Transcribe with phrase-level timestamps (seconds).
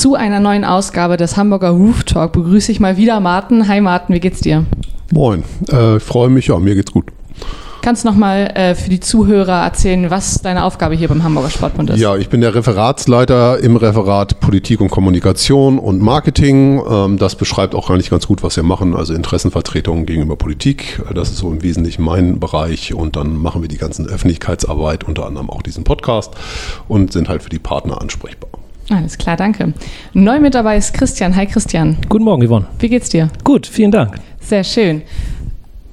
[0.00, 3.68] Zu einer neuen Ausgabe des Hamburger Roof Talk begrüße ich mal wieder Martin.
[3.68, 4.64] Hi Martin, wie geht's dir?
[5.12, 7.04] Moin, äh, ich freue mich, ja, mir geht's gut.
[7.82, 11.90] Kannst du nochmal äh, für die Zuhörer erzählen, was deine Aufgabe hier beim Hamburger Sportbund
[11.90, 12.00] ist?
[12.00, 16.80] Ja, ich bin der Referatsleiter im Referat Politik und Kommunikation und Marketing.
[16.90, 18.96] Ähm, das beschreibt auch gar nicht ganz gut, was wir machen.
[18.96, 21.02] Also Interessenvertretungen gegenüber Politik.
[21.12, 22.94] Das ist so im Wesentlichen mein Bereich.
[22.94, 26.32] Und dann machen wir die ganzen Öffentlichkeitsarbeit, unter anderem auch diesen Podcast
[26.88, 28.48] und sind halt für die Partner ansprechbar.
[28.90, 29.72] Alles klar, danke.
[30.12, 31.36] Neu mit dabei ist Christian.
[31.36, 31.96] Hi Christian.
[32.08, 32.66] Guten Morgen, Yvonne.
[32.80, 33.28] Wie geht's dir?
[33.44, 34.16] Gut, vielen Dank.
[34.40, 35.02] Sehr schön.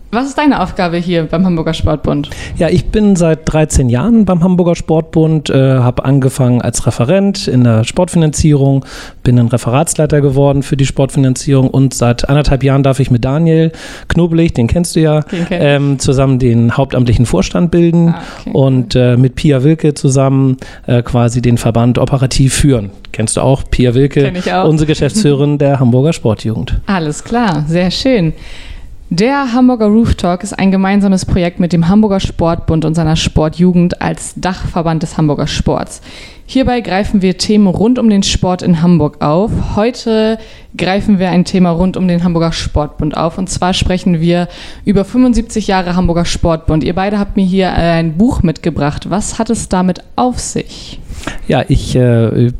[0.10, 2.30] Was ist deine Aufgabe hier beim Hamburger Sportbund?
[2.56, 7.66] Ja, ich bin seit 13 Jahren beim Hamburger Sportbund, äh, habe angefangen als Referent in
[7.66, 8.86] der Sportfinanzierung,
[9.24, 13.74] bin dann Referatsleiter geworden für die Sportfinanzierung und seit anderthalb Jahren darf ich mit Daniel
[14.08, 18.52] Knobelig, den kennst du ja, ähm, zusammen den hauptamtlichen Vorstand bilden ah, okay.
[18.54, 20.56] und äh, mit Pia Wilke zusammen
[20.86, 22.92] äh, quasi den Verband operativ führen.
[23.12, 24.70] Kennst du auch, Pia Wilke, auch.
[24.70, 26.80] unsere Geschäftsführerin der Hamburger Sportjugend.
[26.86, 28.32] Alles klar, sehr schön.
[29.10, 34.02] Der Hamburger Roof Talk ist ein gemeinsames Projekt mit dem Hamburger Sportbund und seiner Sportjugend
[34.02, 36.02] als Dachverband des Hamburger Sports.
[36.46, 39.50] Hierbei greifen wir Themen rund um den Sport in Hamburg auf.
[39.78, 40.38] Heute
[40.76, 43.38] greifen wir ein Thema rund um den Hamburger Sportbund auf.
[43.38, 44.50] Und zwar sprechen wir
[44.84, 46.84] über 75 Jahre Hamburger Sportbund.
[46.84, 49.10] Ihr beide habt mir hier ein Buch mitgebracht.
[49.10, 51.00] Was hat es damit auf sich?
[51.48, 52.52] Ja, ich äh,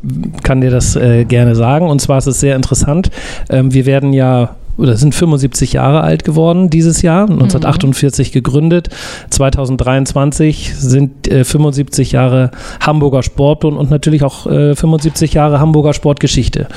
[0.42, 1.90] kann dir das äh, gerne sagen.
[1.90, 3.10] Und zwar ist es sehr interessant.
[3.50, 8.32] Ähm, wir werden ja oder sind 75 Jahre alt geworden dieses Jahr, 1948 mhm.
[8.32, 8.88] gegründet.
[9.30, 16.68] 2023 sind äh, 75 Jahre Hamburger Sportbund und natürlich auch äh, 75 Jahre Hamburger Sportgeschichte.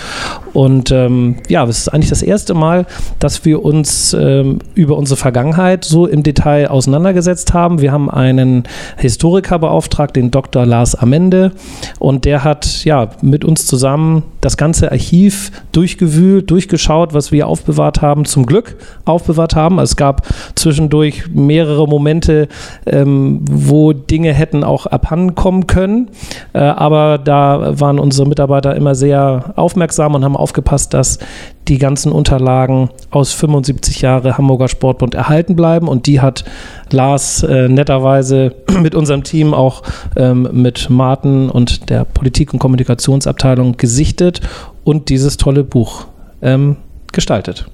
[0.53, 2.85] Und ähm, ja, es ist eigentlich das erste Mal,
[3.19, 7.81] dass wir uns ähm, über unsere Vergangenheit so im Detail auseinandergesetzt haben.
[7.81, 8.63] Wir haben einen
[8.97, 10.65] Historiker beauftragt, den Dr.
[10.65, 11.51] Lars Amende,
[11.99, 17.90] und der hat ja mit uns zusammen das ganze Archiv durchgewühlt, durchgeschaut, was wir aufbewahrt
[17.91, 19.79] aufbewahrt haben, zum Glück aufbewahrt haben.
[19.79, 22.47] Es gab zwischendurch mehrere Momente,
[22.85, 26.09] ähm, wo Dinge hätten auch abhanden kommen können.
[26.53, 31.19] Äh, aber da waren unsere Mitarbeiter immer sehr aufmerksam und haben aufgepasst, dass
[31.67, 35.87] die ganzen Unterlagen aus 75 Jahre Hamburger Sportbund erhalten bleiben.
[35.87, 36.43] Und die hat
[36.91, 39.83] Lars äh, netterweise mit unserem Team auch
[40.15, 44.41] ähm, mit Martin und der Politik- und Kommunikationsabteilung gesichtet
[44.83, 46.05] und dieses tolle Buch
[46.41, 46.77] ähm,
[47.11, 47.67] gestaltet.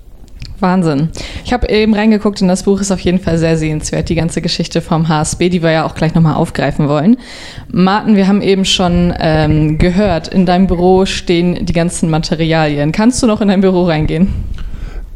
[0.60, 1.10] Wahnsinn.
[1.46, 4.10] Ich habe eben reingeguckt und das Buch ist auf jeden Fall sehr sehenswert.
[4.10, 7.18] Die ganze Geschichte vom HSB, die wir ja auch gleich nochmal aufgreifen wollen.
[7.72, 12.92] Martin, wir haben eben schon ähm, gehört, in deinem Büro stehen die ganzen Materialien.
[12.92, 14.34] Kannst du noch in dein Büro reingehen?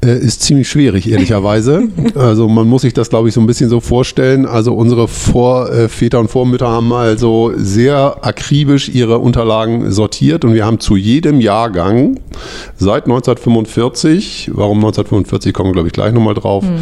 [0.03, 1.83] Äh, ist ziemlich schwierig, ehrlicherweise.
[2.15, 4.47] also man muss sich das, glaube ich, so ein bisschen so vorstellen.
[4.47, 10.79] Also unsere Vorväter und Vormütter haben also sehr akribisch ihre Unterlagen sortiert und wir haben
[10.79, 12.19] zu jedem Jahrgang
[12.77, 16.79] seit 1945, warum 1945 kommen wir, glaube ich, gleich nochmal drauf, mhm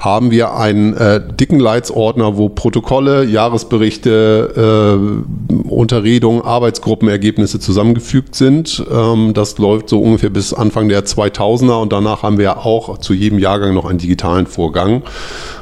[0.00, 4.96] haben wir einen äh, dicken Leitsordner, wo Protokolle, Jahresberichte,
[5.52, 8.82] äh, Unterredungen, Arbeitsgruppenergebnisse zusammengefügt sind.
[8.90, 13.12] Ähm, das läuft so ungefähr bis Anfang der 2000er und danach haben wir auch zu
[13.12, 15.02] jedem Jahrgang noch einen digitalen Vorgang.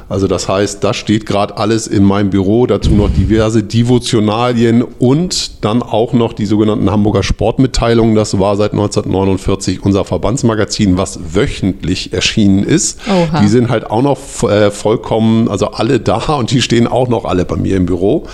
[0.08, 5.64] Also das heißt, das steht gerade alles in meinem Büro, dazu noch diverse Devotionalien und
[5.64, 8.14] dann auch noch die sogenannten Hamburger Sportmitteilungen.
[8.14, 13.00] Das war seit 1949 unser Verbandsmagazin, was wöchentlich erschienen ist.
[13.06, 13.40] Oha.
[13.40, 14.18] Die sind halt auch noch
[14.48, 18.26] äh, vollkommen, also alle da und die stehen auch noch alle bei mir im Büro.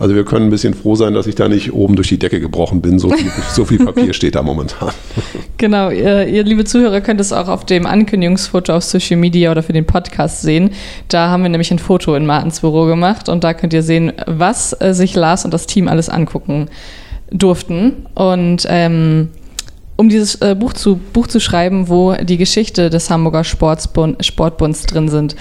[0.00, 2.40] Also wir können ein bisschen froh sein, dass ich da nicht oben durch die Decke
[2.40, 2.98] gebrochen bin.
[2.98, 4.90] So viel, so viel Papier steht da momentan.
[5.58, 9.62] Genau, ihr, ihr liebe Zuhörer könnt es auch auf dem Ankündigungsfoto auf Social Media oder
[9.62, 10.70] für den Podcast sehen.
[11.08, 13.82] Da da haben wir nämlich ein Foto in Martins Büro gemacht und da könnt ihr
[13.82, 16.70] sehen, was äh, sich Lars und das Team alles angucken
[17.30, 18.06] durften.
[18.14, 19.28] Und ähm,
[19.96, 24.86] um dieses äh, Buch, zu, Buch zu schreiben, wo die Geschichte des Hamburger Sportsbund, Sportbunds
[24.86, 25.36] drin sind.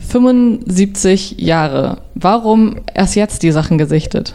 [0.00, 2.02] 75 Jahre.
[2.14, 4.34] Warum erst jetzt die Sachen gesichtet?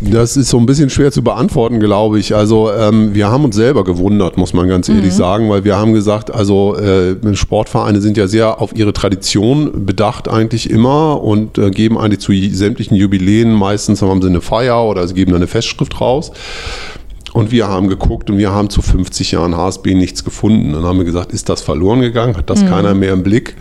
[0.00, 2.34] Das ist so ein bisschen schwer zu beantworten, glaube ich.
[2.34, 5.16] Also ähm, wir haben uns selber gewundert, muss man ganz ehrlich mhm.
[5.16, 10.26] sagen, weil wir haben gesagt, also äh, Sportvereine sind ja sehr auf ihre Tradition bedacht
[10.28, 15.06] eigentlich immer und äh, geben eigentlich zu sämtlichen Jubiläen meistens haben sie eine Feier oder
[15.06, 16.32] sie geben eine Festschrift raus.
[17.32, 20.72] Und wir haben geguckt und wir haben zu 50 Jahren HSB nichts gefunden.
[20.72, 22.36] Dann haben wir gesagt, ist das verloren gegangen?
[22.36, 22.68] Hat das mhm.
[22.68, 23.54] keiner mehr im Blick?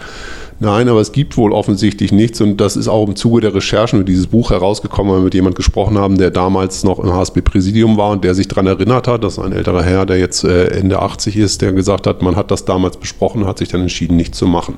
[0.61, 3.99] Nein, aber es gibt wohl offensichtlich nichts und das ist auch im Zuge der Recherchen
[3.99, 7.95] mit dieses Buch herausgekommen, weil wir mit jemand gesprochen haben, der damals noch im HSB-Präsidium
[7.95, 10.99] war und der sich daran erinnert hat, dass ein älterer Herr, der jetzt äh, Ende
[10.99, 14.37] 80 ist, der gesagt hat, man hat das damals besprochen, hat sich dann entschieden, nichts
[14.37, 14.77] zu machen.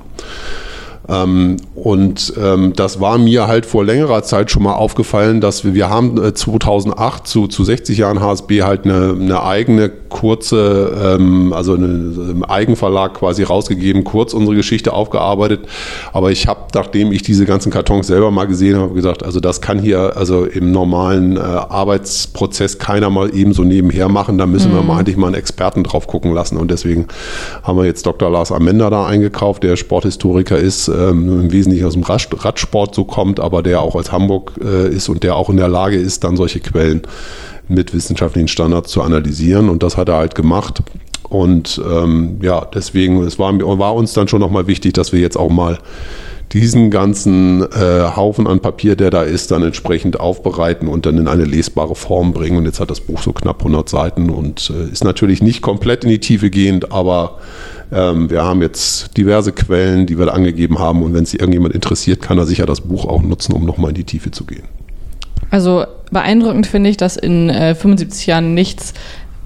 [1.10, 5.74] Ähm, und ähm, das war mir halt vor längerer Zeit schon mal aufgefallen, dass wir,
[5.74, 11.54] wir haben äh, 2008 zu, zu 60 Jahren HSB halt eine, eine eigene kurze, ähm,
[11.54, 15.62] also einen Eigenverlag quasi rausgegeben, kurz unsere Geschichte aufgearbeitet.
[16.14, 19.62] Aber ich habe, nachdem ich diese ganzen Kartons selber mal gesehen habe, gesagt, also das
[19.62, 24.38] kann hier also im normalen äh, Arbeitsprozess keiner mal eben so nebenher machen.
[24.38, 24.76] Da müssen mhm.
[24.76, 26.58] wir mal eigentlich mal einen Experten drauf gucken lassen.
[26.58, 27.08] Und deswegen
[27.64, 28.30] haben wir jetzt Dr.
[28.30, 33.40] Lars Amender da eingekauft, der Sporthistoriker ist, ähm, im Wesentlichen aus dem Radsport so kommt,
[33.40, 36.38] aber der auch als Hamburg äh, ist und der auch in der Lage ist, dann
[36.38, 37.02] solche Quellen
[37.68, 39.70] mit wissenschaftlichen Standards zu analysieren.
[39.70, 40.84] Und das hat er halt gemacht.
[41.24, 45.38] Und ähm, ja, deswegen, es war, war uns dann schon nochmal wichtig, dass wir jetzt
[45.38, 45.80] auch mal
[46.54, 51.28] diesen ganzen äh, Haufen an Papier, der da ist, dann entsprechend aufbereiten und dann in
[51.28, 52.58] eine lesbare Form bringen.
[52.58, 56.04] Und jetzt hat das Buch so knapp 100 Seiten und äh, ist natürlich nicht komplett
[56.04, 57.40] in die Tiefe gehend, aber
[57.92, 61.04] ähm, wir haben jetzt diverse Quellen, die wir da angegeben haben.
[61.04, 63.96] Und wenn es irgendjemand interessiert, kann er sicher das Buch auch nutzen, um nochmal in
[63.96, 64.64] die Tiefe zu gehen.
[65.52, 68.94] Also beeindruckend finde ich, dass in äh, 75 Jahren nichts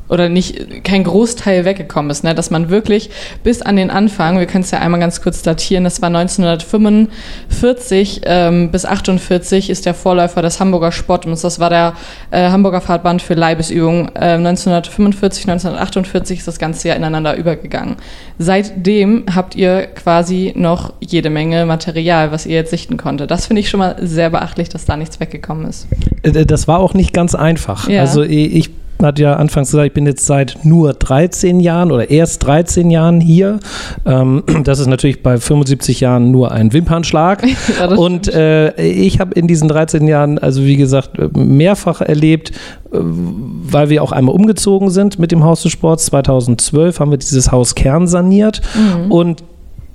[0.08, 2.36] oder nicht kein Großteil weggekommen ist, ne?
[2.36, 3.10] dass man wirklich
[3.44, 8.22] bis an den Anfang, wir können es ja einmal ganz kurz datieren, das war 1945
[8.26, 11.94] ähm, bis 48 ist der Vorläufer des Hamburger Sportbundes, das war der
[12.32, 14.10] äh, Hamburger Fahrtband für Leibesübungen.
[14.16, 17.96] Äh, 1945, 1948 ist das ganze Jahr ineinander übergegangen.
[18.38, 23.28] Seitdem habt ihr quasi noch jede Menge Material, was ihr jetzt sichten konnte.
[23.28, 25.88] Das finde ich schon mal sehr beachtlich, dass da nichts weggekommen ist.
[26.24, 27.90] Äh, das war auch nicht ganz einfach.
[27.90, 28.02] Ja.
[28.02, 28.72] Also ich
[29.06, 33.22] hat ja anfangs gesagt, ich bin jetzt seit nur 13 Jahren oder erst 13 Jahren
[33.22, 33.60] hier.
[34.06, 37.44] Ähm, das ist natürlich bei 75 Jahren nur ein Wimpernschlag.
[37.80, 42.98] Ja, und äh, ich habe in diesen 13 Jahren, also wie gesagt, mehrfach erlebt, äh,
[43.00, 46.06] weil wir auch einmal umgezogen sind mit dem Haus des Sports.
[46.06, 49.12] 2012 haben wir dieses Haus Kern saniert mhm.
[49.12, 49.44] und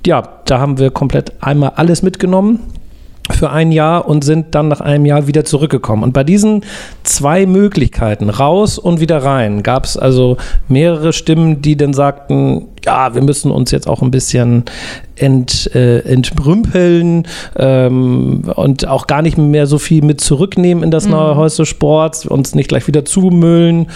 [0.07, 2.61] ja, da haben wir komplett einmal alles mitgenommen
[3.35, 6.03] für ein Jahr und sind dann nach einem Jahr wieder zurückgekommen.
[6.03, 6.65] Und bei diesen
[7.03, 10.37] zwei Möglichkeiten, raus und wieder rein, gab es also
[10.69, 14.65] mehrere Stimmen, die dann sagten, ja, wir müssen uns jetzt auch ein bisschen
[15.17, 21.05] ent, äh, entrümpeln ähm, und auch gar nicht mehr so viel mit zurücknehmen in das
[21.05, 21.13] mhm.
[21.13, 23.89] neue Haus des Sports, uns nicht gleich wieder zumüllen.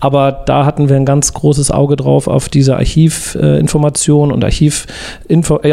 [0.00, 5.64] Aber da hatten wir ein ganz großes Auge drauf auf diese Archivinformation äh, und Archivordner,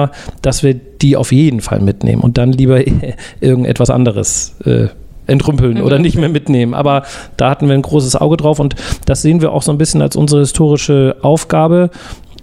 [0.00, 0.10] ja,
[0.42, 2.80] dass wir die auf jeden Fall mitnehmen und dann lieber
[3.40, 4.88] irgendetwas anderes äh,
[5.28, 6.74] entrümpeln oder nicht mehr mitnehmen.
[6.74, 7.04] Aber
[7.36, 8.74] da hatten wir ein großes Auge drauf und
[9.06, 11.90] das sehen wir auch so ein bisschen als unsere historische Aufgabe.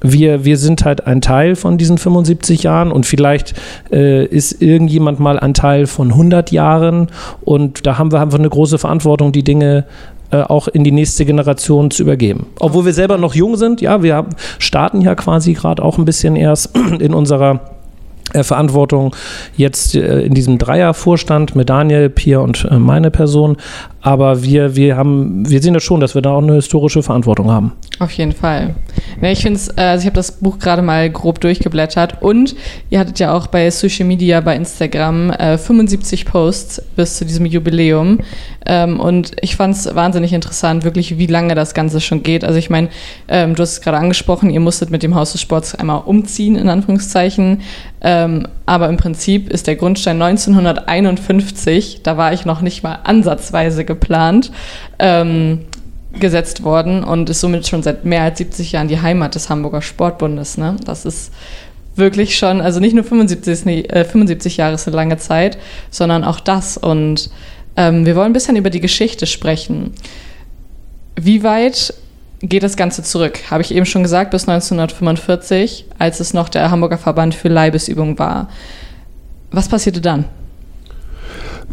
[0.02, 3.54] Wir, wir sind halt ein Teil von diesen 75 Jahren und vielleicht
[3.92, 7.08] äh, ist irgendjemand mal ein Teil von 100 Jahren
[7.44, 9.86] und da haben wir einfach eine große Verantwortung, die Dinge
[10.31, 12.48] äh, auch in die nächste Generation zu übergeben.
[12.60, 14.26] Obwohl wir selber noch jung sind, ja, wir
[14.60, 17.62] starten ja quasi gerade auch ein bisschen erst in unserer
[18.36, 19.16] äh, Verantwortung
[19.58, 23.58] jetzt äh, in diesem Dreiervorstand mit Daniel, Pia und äh, meine Person.
[24.02, 27.50] Aber wir, wir haben, wir sehen das schon, dass wir da auch eine historische Verantwortung
[27.50, 27.72] haben.
[27.98, 28.76] Auf jeden Fall.
[29.20, 32.56] Ja, ich finde es, also ich habe das Buch gerade mal grob durchgeblättert und
[32.92, 37.48] ihr hattet ja auch bei Social Media, bei Instagram äh, 75 Posts bis zu diesem
[37.48, 38.20] Jubiläum.
[38.68, 42.44] Ähm, und ich fand es wahnsinnig interessant, wirklich, wie lange das Ganze schon geht.
[42.44, 42.90] Also ich meine,
[43.28, 46.56] ähm, du hast es gerade angesprochen, ihr musstet mit dem Haus des Sports einmal umziehen,
[46.56, 47.62] in Anführungszeichen.
[48.07, 53.84] Ähm, aber im Prinzip ist der Grundstein 1951, da war ich noch nicht mal ansatzweise
[53.84, 54.52] geplant,
[55.00, 55.62] ähm,
[56.13, 59.81] gesetzt worden und ist somit schon seit mehr als 70 Jahren die Heimat des Hamburger
[59.81, 60.59] Sportbundes.
[60.59, 60.76] Ne?
[60.85, 61.33] Das ist
[61.95, 65.57] wirklich schon, also nicht nur 75, äh, 75 Jahre ist eine lange Zeit,
[65.90, 66.78] sondern auch das.
[66.78, 67.31] Und
[67.76, 69.94] ähm, wir wollen ein bisschen über die Geschichte sprechen.
[71.19, 71.95] Wie weit
[72.49, 73.40] geht das Ganze zurück.
[73.49, 78.18] Habe ich eben schon gesagt, bis 1945, als es noch der Hamburger Verband für Leibesübung
[78.19, 78.49] war.
[79.52, 80.25] Was passierte dann?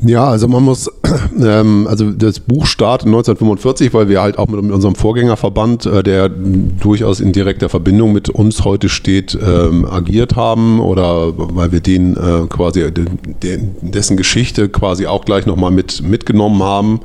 [0.04, 0.90] Ja, also man muss,
[1.40, 6.02] ähm, also das Buch startet 1945, weil wir halt auch mit, mit unserem Vorgängerverband, äh,
[6.02, 11.80] der durchaus in direkter Verbindung mit uns heute steht, ähm, agiert haben oder weil wir
[11.80, 17.00] den äh, quasi, den, dessen Geschichte quasi auch gleich nochmal mit, mitgenommen haben.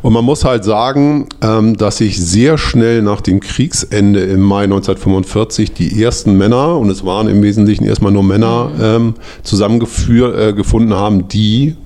[0.00, 4.64] Und man muss halt sagen, ähm, dass sich sehr schnell nach dem Kriegsende im Mai
[4.64, 10.94] 1945 die ersten Männer, und es waren im Wesentlichen erstmal nur Männer, ähm, zusammengefunden äh,
[10.94, 11.76] haben, die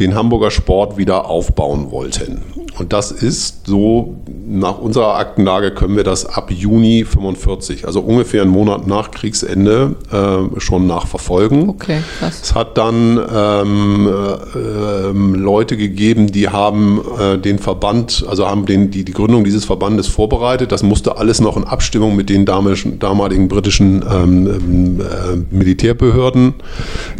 [0.00, 2.42] den Hamburger Sport wieder aufbauen wollten.
[2.80, 4.16] Und das ist so
[4.48, 9.96] nach unserer Aktenlage können wir das ab Juni 45, also ungefähr einen Monat nach Kriegsende,
[10.10, 11.68] äh, schon nachverfolgen.
[11.68, 12.40] Okay, krass.
[12.42, 18.90] Es hat dann ähm, äh, Leute gegeben, die haben äh, den Verband, also haben den,
[18.90, 20.72] die, die Gründung dieses Verbandes vorbereitet.
[20.72, 26.54] Das musste alles noch in Abstimmung mit den damaligen, damaligen britischen ähm, äh, Militärbehörden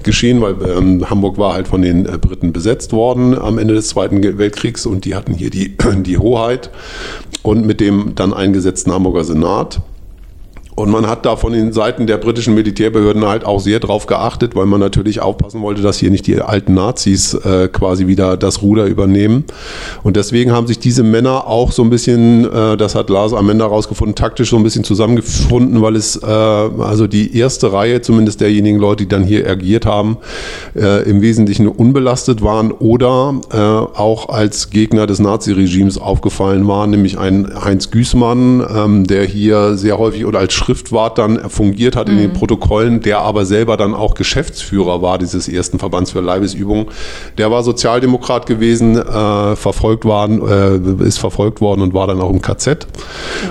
[0.02, 3.88] geschehen, weil ähm, Hamburg war halt von den äh, Briten besetzt worden am Ende des
[3.88, 6.70] Zweiten Weltkriegs und die hatten hier die, die Hoheit
[7.42, 9.80] und mit dem dann eingesetzten Hamburger Senat.
[10.80, 14.56] Und man hat da von den Seiten der britischen Militärbehörden halt auch sehr drauf geachtet,
[14.56, 18.62] weil man natürlich aufpassen wollte, dass hier nicht die alten Nazis äh, quasi wieder das
[18.62, 19.44] Ruder übernehmen.
[20.02, 23.50] Und deswegen haben sich diese Männer auch so ein bisschen, äh, das hat Lars am
[23.50, 28.40] Ende herausgefunden, taktisch so ein bisschen zusammengefunden, weil es äh, also die erste Reihe, zumindest
[28.40, 30.16] derjenigen Leute, die dann hier agiert haben,
[30.74, 37.18] äh, im Wesentlichen unbelastet waren oder äh, auch als Gegner des Naziregimes aufgefallen waren, nämlich
[37.18, 42.08] ein Heinz Güßmann, ähm, der hier sehr häufig oder als Schritt Schriftwart dann fungiert hat
[42.08, 42.34] in den mhm.
[42.34, 46.86] Protokollen, der aber selber dann auch Geschäftsführer war dieses ersten Verbands für Leibesübungen.
[47.38, 50.40] Der war Sozialdemokrat gewesen, äh, verfolgt worden,
[51.00, 52.86] äh, ist verfolgt worden und war dann auch im KZ.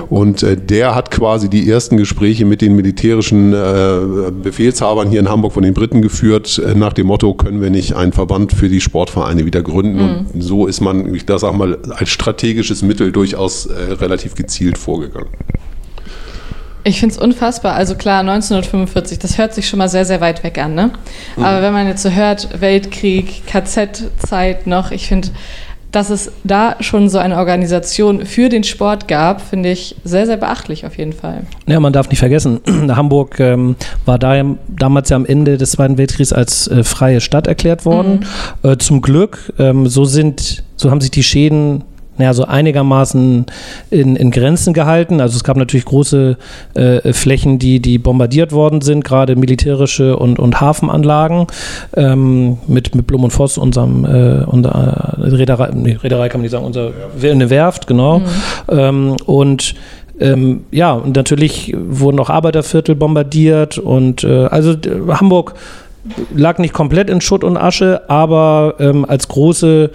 [0.08, 5.28] Und äh, der hat quasi die ersten Gespräche mit den militärischen äh, Befehlshabern hier in
[5.28, 8.70] Hamburg von den Briten geführt, äh, nach dem Motto, können wir nicht einen Verband für
[8.70, 10.02] die Sportvereine wieder gründen.
[10.02, 10.26] Mhm.
[10.32, 15.28] Und so ist man, ich sag mal, als strategisches Mittel durchaus äh, relativ gezielt vorgegangen.
[16.84, 17.74] Ich finde es unfassbar.
[17.74, 20.74] Also klar, 1945, das hört sich schon mal sehr, sehr weit weg an.
[20.74, 20.90] Ne?
[21.36, 21.44] Mhm.
[21.44, 25.28] Aber wenn man jetzt so hört, Weltkrieg, KZ-Zeit noch, ich finde,
[25.92, 30.36] dass es da schon so eine Organisation für den Sport gab, finde ich sehr, sehr
[30.36, 31.42] beachtlich auf jeden Fall.
[31.66, 32.60] Ja, man darf nicht vergessen,
[32.90, 37.46] Hamburg ähm, war da, damals ja am Ende des Zweiten Weltkriegs als äh, freie Stadt
[37.46, 38.24] erklärt worden.
[38.62, 38.70] Mhm.
[38.70, 41.82] Äh, zum Glück, ähm, so sind, so haben sich die Schäden
[42.18, 43.46] naja, so einigermaßen
[43.90, 45.20] in, in Grenzen gehalten.
[45.20, 46.36] Also es gab natürlich große
[46.74, 51.46] äh, Flächen, die, die bombardiert worden sind, gerade militärische und, und Hafenanlagen
[51.96, 56.42] ähm, mit, mit Blum und Voss, unserem äh, unser, äh, Reederei, nee, Reederei kann man
[56.42, 58.18] nicht sagen, unser, eine Werft, genau.
[58.18, 58.24] Mhm.
[58.68, 59.74] Ähm, und
[60.20, 64.74] ähm, ja, und natürlich wurden auch Arbeiterviertel bombardiert und äh, also
[65.08, 65.54] Hamburg
[66.34, 69.90] lag nicht komplett in Schutt und Asche, aber ähm, als große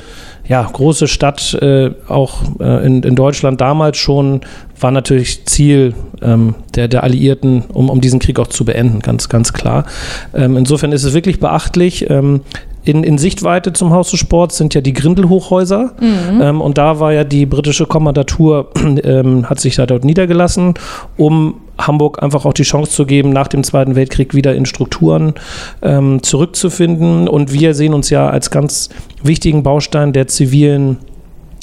[0.48, 4.42] ja, große Stadt, äh, auch äh, in, in Deutschland damals schon,
[4.80, 9.28] war natürlich Ziel ähm, der, der Alliierten, um, um diesen Krieg auch zu beenden, ganz,
[9.30, 9.86] ganz klar.
[10.34, 12.10] Ähm, insofern ist es wirklich beachtlich.
[12.10, 12.42] Ähm,
[12.84, 15.94] in, in Sichtweite zum Haus des Sports sind ja die Grindelhochhäuser.
[16.00, 16.42] Mhm.
[16.42, 18.70] Ähm, und da war ja die britische Kommandatur,
[19.04, 20.76] ähm, hat sich da dort niedergelassen,
[21.18, 25.34] um Hamburg einfach auch die Chance zu geben, nach dem Zweiten Weltkrieg wieder in Strukturen
[25.82, 27.28] ähm, zurückzufinden.
[27.28, 28.90] Und wir sehen uns ja als ganz
[29.24, 30.98] wichtigen Baustein der zivilen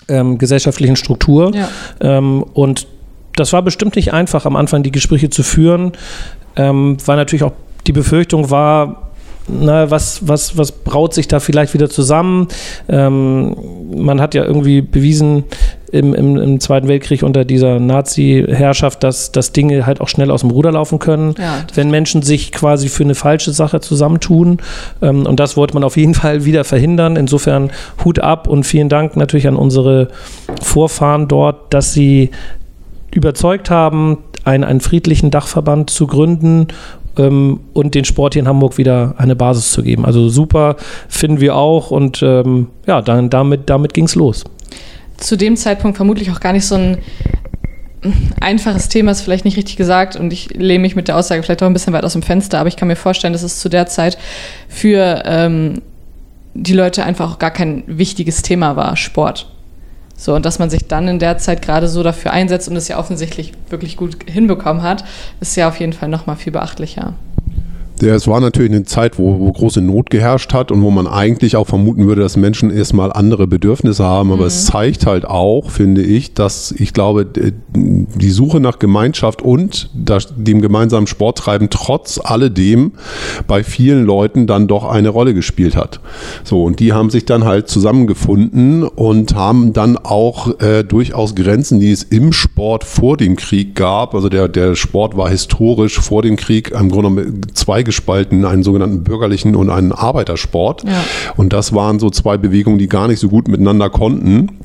[0.09, 1.52] ähm, gesellschaftlichen Struktur.
[1.54, 1.69] Ja.
[2.00, 2.87] Ähm, und
[3.37, 5.92] das war bestimmt nicht einfach, am Anfang die Gespräche zu führen,
[6.57, 7.52] ähm, weil natürlich auch
[7.87, 9.12] die Befürchtung war,
[9.49, 12.49] na, was, was, was braut sich da vielleicht wieder zusammen?
[12.88, 13.57] Ähm,
[13.95, 15.45] man hat ja irgendwie bewiesen
[15.93, 20.41] im, im, im, Zweiten Weltkrieg unter dieser Nazi-Herrschaft, dass, dass Dinge halt auch schnell aus
[20.41, 24.59] dem Ruder laufen können, ja, wenn Menschen sich quasi für eine falsche Sache zusammentun.
[25.03, 27.17] Ähm, und das wollte man auf jeden Fall wieder verhindern.
[27.17, 27.71] Insofern
[28.05, 30.09] Hut ab und vielen Dank natürlich an unsere
[30.63, 32.31] Vorfahren dort, dass sie
[33.15, 36.69] überzeugt haben, einen, einen friedlichen Dachverband zu gründen
[37.19, 40.07] ähm, und den Sport hier in Hamburg wieder eine Basis zu geben.
[40.07, 40.77] Also super,
[41.09, 44.45] finden wir auch und ähm, ja, dann, damit, damit ging es los.
[45.23, 46.99] Zu dem Zeitpunkt vermutlich auch gar nicht so ein
[48.41, 51.62] einfaches Thema, ist vielleicht nicht richtig gesagt und ich lehne mich mit der Aussage vielleicht
[51.62, 53.69] auch ein bisschen weit aus dem Fenster, aber ich kann mir vorstellen, dass es zu
[53.69, 54.19] der Zeit
[54.69, 55.83] für ähm,
[56.55, 59.49] die Leute einfach auch gar kein wichtiges Thema war, Sport.
[60.17, 62.88] So, und dass man sich dann in der Zeit gerade so dafür einsetzt und es
[62.88, 65.05] ja offensichtlich wirklich gut hinbekommen hat,
[65.41, 67.14] ist ja auf jeden Fall nochmal viel beachtlicher.
[68.03, 71.07] Ja, es war natürlich eine Zeit, wo, wo, große Not geherrscht hat und wo man
[71.07, 74.33] eigentlich auch vermuten würde, dass Menschen erstmal andere Bedürfnisse haben.
[74.33, 74.49] Aber mhm.
[74.49, 77.25] es zeigt halt auch, finde ich, dass ich glaube,
[77.75, 82.91] die Suche nach Gemeinschaft und dem gemeinsamen Sporttreiben trotz alledem
[83.47, 86.01] bei vielen Leuten dann doch eine Rolle gespielt hat.
[86.43, 91.79] So, und die haben sich dann halt zusammengefunden und haben dann auch äh, durchaus Grenzen,
[91.79, 94.17] die es im Sport vor dem Krieg gab.
[94.17, 99.05] Also der, der Sport war historisch vor dem Krieg im Grunde zwei zweigespalten, einen sogenannten
[99.05, 100.85] bürgerlichen und einen Arbeitersport.
[100.85, 101.05] Ja.
[101.37, 104.59] Und das waren so zwei Bewegungen, die gar nicht so gut miteinander konnten.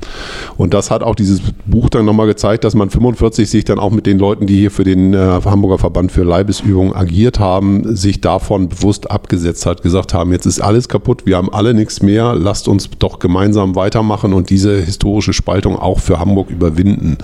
[0.55, 3.91] Und das hat auch dieses Buch dann nochmal gezeigt, dass man 45 sich dann auch
[3.91, 8.21] mit den Leuten, die hier für den äh, Hamburger Verband für Leibesübungen agiert haben, sich
[8.21, 12.33] davon bewusst abgesetzt hat, gesagt haben, jetzt ist alles kaputt, wir haben alle nichts mehr,
[12.35, 17.17] lasst uns doch gemeinsam weitermachen und diese historische Spaltung auch für Hamburg überwinden.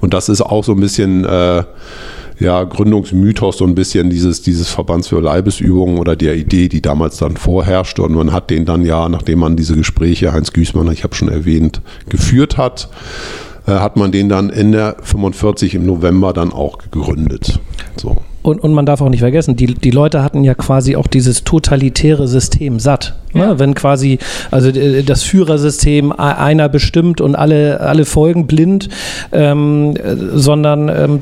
[0.00, 1.64] Und das ist auch so ein bisschen äh,
[2.40, 7.18] ja, Gründungsmythos so ein bisschen dieses, dieses Verbands für Leibesübungen oder der Idee, die damals
[7.18, 8.02] dann vorherrschte.
[8.02, 11.28] Und man hat den dann ja, nachdem man diese Gespräche, Heinz Güßmann, ich habe schon
[11.28, 12.88] erwähnt, geführt hat,
[13.66, 17.58] äh, hat man den dann Ende 45 im November dann auch gegründet.
[17.96, 18.16] So.
[18.42, 21.44] Und, und man darf auch nicht vergessen, die, die Leute hatten ja quasi auch dieses
[21.44, 23.16] totalitäre System satt.
[23.32, 23.42] Ne?
[23.42, 23.58] Ja.
[23.58, 24.18] Wenn quasi,
[24.50, 28.88] also äh, das Führersystem einer bestimmt und alle, alle folgen blind,
[29.32, 29.94] ähm,
[30.34, 31.20] sondern ähm,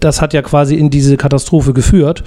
[0.00, 2.24] das hat ja quasi in diese Katastrophe geführt.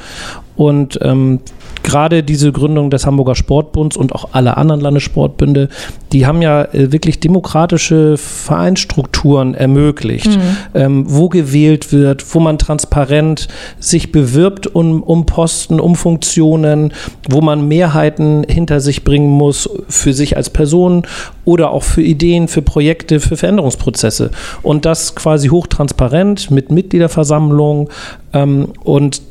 [0.56, 1.40] Und ähm,
[1.86, 5.70] gerade diese Gründung des Hamburger Sportbunds und auch alle anderen Landessportbünde,
[6.12, 10.42] die haben ja äh, wirklich demokratische Vereinsstrukturen ermöglicht, mhm.
[10.74, 13.48] ähm, wo gewählt wird, wo man transparent
[13.80, 16.92] sich bewirbt um, um Posten, um Funktionen,
[17.30, 21.04] wo man Mehrheiten hinter sich bringen muss für sich als Person
[21.46, 24.32] oder auch für Ideen, für Projekte, für Veränderungsprozesse.
[24.62, 27.90] Und das quasi hochtransparent mit Mitgliederversammlung
[28.34, 29.22] ähm, und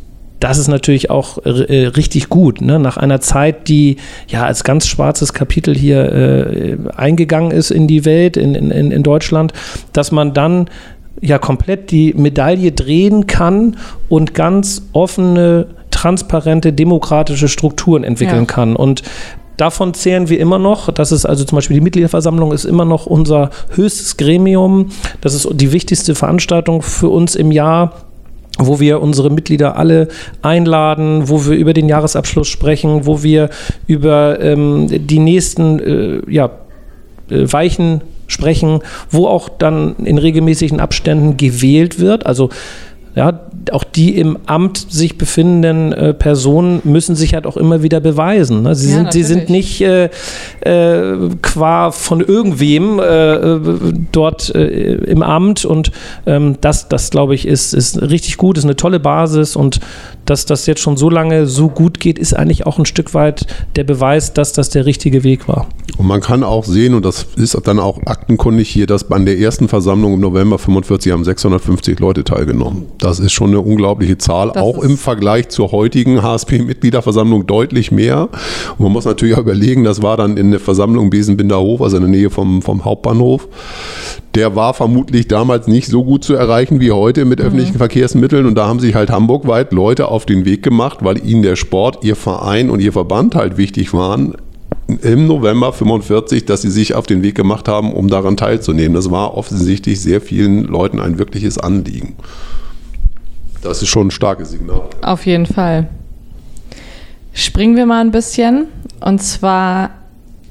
[0.40, 2.60] das ist natürlich auch äh, richtig gut.
[2.60, 2.78] Ne?
[2.78, 3.96] Nach einer Zeit, die
[4.28, 9.02] ja als ganz schwarzes Kapitel hier äh, eingegangen ist in die Welt, in, in, in
[9.02, 9.52] Deutschland,
[9.92, 10.68] dass man dann
[11.20, 13.76] ja komplett die Medaille drehen kann
[14.08, 18.54] und ganz offene, transparente, demokratische Strukturen entwickeln ja.
[18.54, 18.76] kann.
[18.76, 19.02] Und
[19.56, 20.90] Davon zehren wir immer noch.
[20.90, 24.90] Das ist also zum Beispiel die Mitgliederversammlung ist immer noch unser höchstes Gremium.
[25.20, 27.92] Das ist die wichtigste Veranstaltung für uns im Jahr
[28.56, 30.06] wo wir unsere Mitglieder alle
[30.42, 33.50] einladen, wo wir über den Jahresabschluss sprechen, wo wir
[33.88, 36.50] über ähm, die nächsten äh, ja,
[37.30, 38.80] äh, Weichen sprechen,
[39.10, 42.26] wo auch dann in regelmäßigen Abständen gewählt wird.
[42.26, 42.50] Also
[43.14, 43.40] ja,
[43.72, 48.62] auch die im Amt sich befindenden äh, Personen müssen sich halt auch immer wieder beweisen.
[48.62, 48.74] Ne?
[48.74, 50.10] Sie, ja, sind, sie sind nicht äh,
[50.60, 53.58] äh, qua von irgendwem äh,
[54.12, 55.92] dort äh, im Amt und
[56.26, 59.80] ähm, das, das glaube ich, ist, ist richtig gut, ist eine tolle Basis und
[60.26, 63.46] dass das jetzt schon so lange so gut geht, ist eigentlich auch ein Stück weit
[63.76, 65.66] der Beweis, dass das der richtige Weg war.
[65.96, 69.38] Und man kann auch sehen, und das ist dann auch aktenkundig hier, dass an der
[69.38, 72.86] ersten Versammlung im November 45 haben 650 Leute teilgenommen.
[72.98, 78.28] Das ist schon eine unglaubliche Zahl, das auch im Vergleich zur heutigen HSP-Mitgliederversammlung deutlich mehr.
[78.78, 82.02] Und man muss natürlich auch überlegen, das war dann in der Versammlung Besenbinderhof, also in
[82.02, 83.48] der Nähe vom, vom Hauptbahnhof
[84.34, 87.46] der war vermutlich damals nicht so gut zu erreichen wie heute mit mhm.
[87.46, 88.46] öffentlichen Verkehrsmitteln.
[88.46, 92.04] Und da haben sich halt hamburgweit Leute auf den Weg gemacht, weil ihnen der Sport,
[92.04, 94.34] ihr Verein und ihr Verband halt wichtig waren,
[94.86, 98.94] im November 45, dass sie sich auf den Weg gemacht haben, um daran teilzunehmen.
[98.94, 102.16] Das war offensichtlich sehr vielen Leuten ein wirkliches Anliegen.
[103.64, 104.82] Das ist schon ein starkes Signal.
[105.00, 105.88] Auf jeden Fall.
[107.32, 108.66] Springen wir mal ein bisschen
[109.00, 109.90] und zwar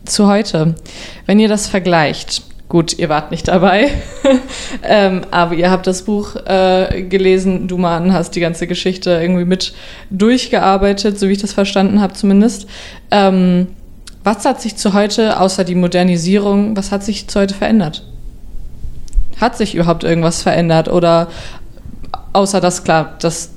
[0.04, 0.76] zu heute.
[1.28, 3.92] Wenn ihr das vergleicht, Gut, ihr wart nicht dabei,
[4.84, 9.46] ähm, aber ihr habt das Buch äh, gelesen, du Mann hast die ganze Geschichte irgendwie
[9.46, 9.76] mit
[10.10, 12.66] durchgearbeitet, so wie ich das verstanden habe zumindest.
[13.12, 13.68] Ähm,
[14.24, 18.08] was hat sich zu heute, außer die Modernisierung, was hat sich zu heute verändert?
[19.40, 21.28] Hat sich überhaupt irgendwas verändert oder
[22.34, 23.52] außer das klar, dass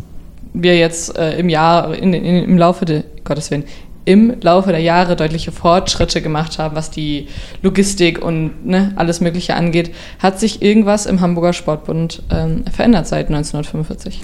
[0.53, 3.65] wir jetzt äh, im Jahr, in, in, im Laufe der, Gottes Willen,
[4.07, 7.27] im Laufe der Jahre deutliche Fortschritte gemacht haben, was die
[7.63, 9.93] Logistik und ne, alles Mögliche angeht.
[10.21, 14.23] Hat sich irgendwas im Hamburger Sportbund ähm, verändert seit 1945?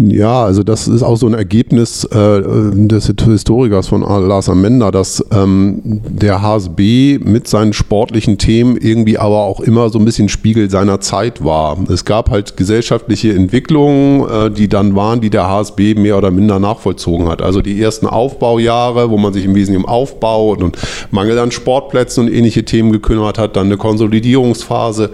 [0.00, 2.40] Ja, also das ist auch so ein Ergebnis äh,
[2.72, 9.42] des Historikers von Lars Amenda, dass ähm, der HSB mit seinen sportlichen Themen irgendwie aber
[9.42, 11.76] auch immer so ein bisschen Spiegel seiner Zeit war.
[11.90, 16.60] Es gab halt gesellschaftliche Entwicklungen, äh, die dann waren, die der HSB mehr oder minder
[16.60, 17.42] nachvollzogen hat.
[17.42, 20.78] Also die ersten Aufbaujahre, wo man sich im Wesentlichen um Aufbau und, und
[21.10, 25.10] Mangel an Sportplätzen und ähnliche Themen gekümmert hat, dann eine Konsolidierungsphase,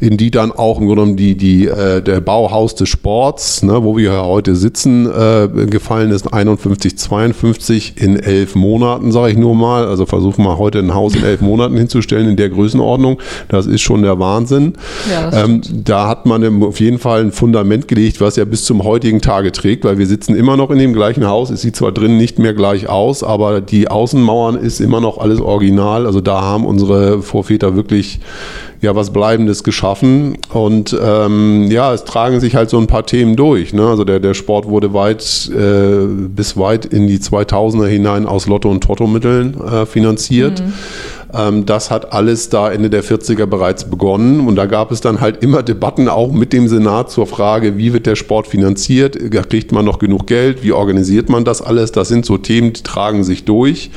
[0.00, 3.84] in die dann auch im Grunde genommen die, die, äh, der Bauhaus des Sports, ne,
[3.84, 9.54] wo wir heute sitzen, äh, gefallen ist 51, 52 in elf Monaten, sage ich nur
[9.54, 9.86] mal.
[9.86, 13.18] Also versuchen wir heute ein Haus in elf Monaten hinzustellen in der Größenordnung.
[13.48, 14.74] Das ist schon der Wahnsinn.
[15.10, 18.84] Ja, ähm, da hat man auf jeden Fall ein Fundament gelegt, was ja bis zum
[18.84, 21.50] heutigen Tage trägt, weil wir sitzen immer noch in dem gleichen Haus.
[21.50, 25.40] Es sieht zwar drinnen nicht mehr gleich aus, aber die Außenmauern ist immer noch alles
[25.40, 26.06] original.
[26.06, 28.20] Also da haben unsere Vorväter wirklich
[28.84, 30.38] ja was Bleibendes geschaffen.
[30.52, 33.72] Und ähm, ja, es tragen sich halt so ein paar Themen durch.
[33.72, 33.86] Ne?
[33.86, 38.70] Also der, der Sport wurde weit äh, bis weit in die 2000er hinein aus Lotto-
[38.70, 40.60] und Totto-Mitteln äh, finanziert.
[40.60, 40.72] Mhm.
[41.34, 45.20] Ähm, das hat alles da Ende der 40er bereits begonnen und da gab es dann
[45.20, 49.18] halt immer Debatten auch mit dem Senat zur Frage, wie wird der Sport finanziert,
[49.48, 52.82] kriegt man noch genug Geld, wie organisiert man das alles, das sind so Themen, die
[52.82, 53.90] tragen sich durch.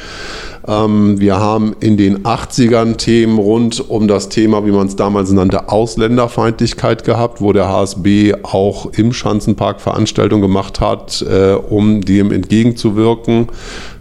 [0.68, 5.32] Ähm, wir haben in den 80ern Themen rund um das Thema, wie man es damals
[5.32, 12.32] nannte, Ausländerfeindlichkeit gehabt, wo der HSB auch im Schanzenpark Veranstaltungen gemacht hat, äh, um dem
[12.32, 13.48] entgegenzuwirken.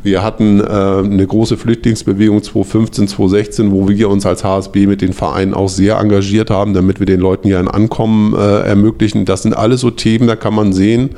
[0.02, 5.12] Wir hatten äh, eine große Flüchtlingsbewegung 2015, 2016, wo wir uns als HSB mit den
[5.12, 9.24] Vereinen auch sehr engagiert haben, damit wir den Leuten hier ein Ankommen äh, ermöglichen.
[9.24, 11.10] Das sind alles so Themen, da kann man sehen,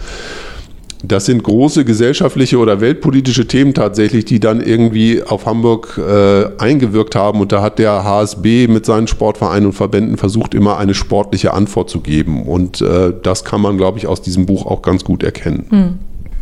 [1.02, 7.14] das sind große gesellschaftliche oder weltpolitische Themen tatsächlich, die dann irgendwie auf Hamburg äh, eingewirkt
[7.14, 7.40] haben.
[7.40, 11.88] Und da hat der HSB mit seinen Sportvereinen und Verbänden versucht, immer eine sportliche Antwort
[11.88, 12.42] zu geben.
[12.42, 15.66] Und äh, das kann man, glaube ich, aus diesem Buch auch ganz gut erkennen.
[15.70, 15.98] Hm.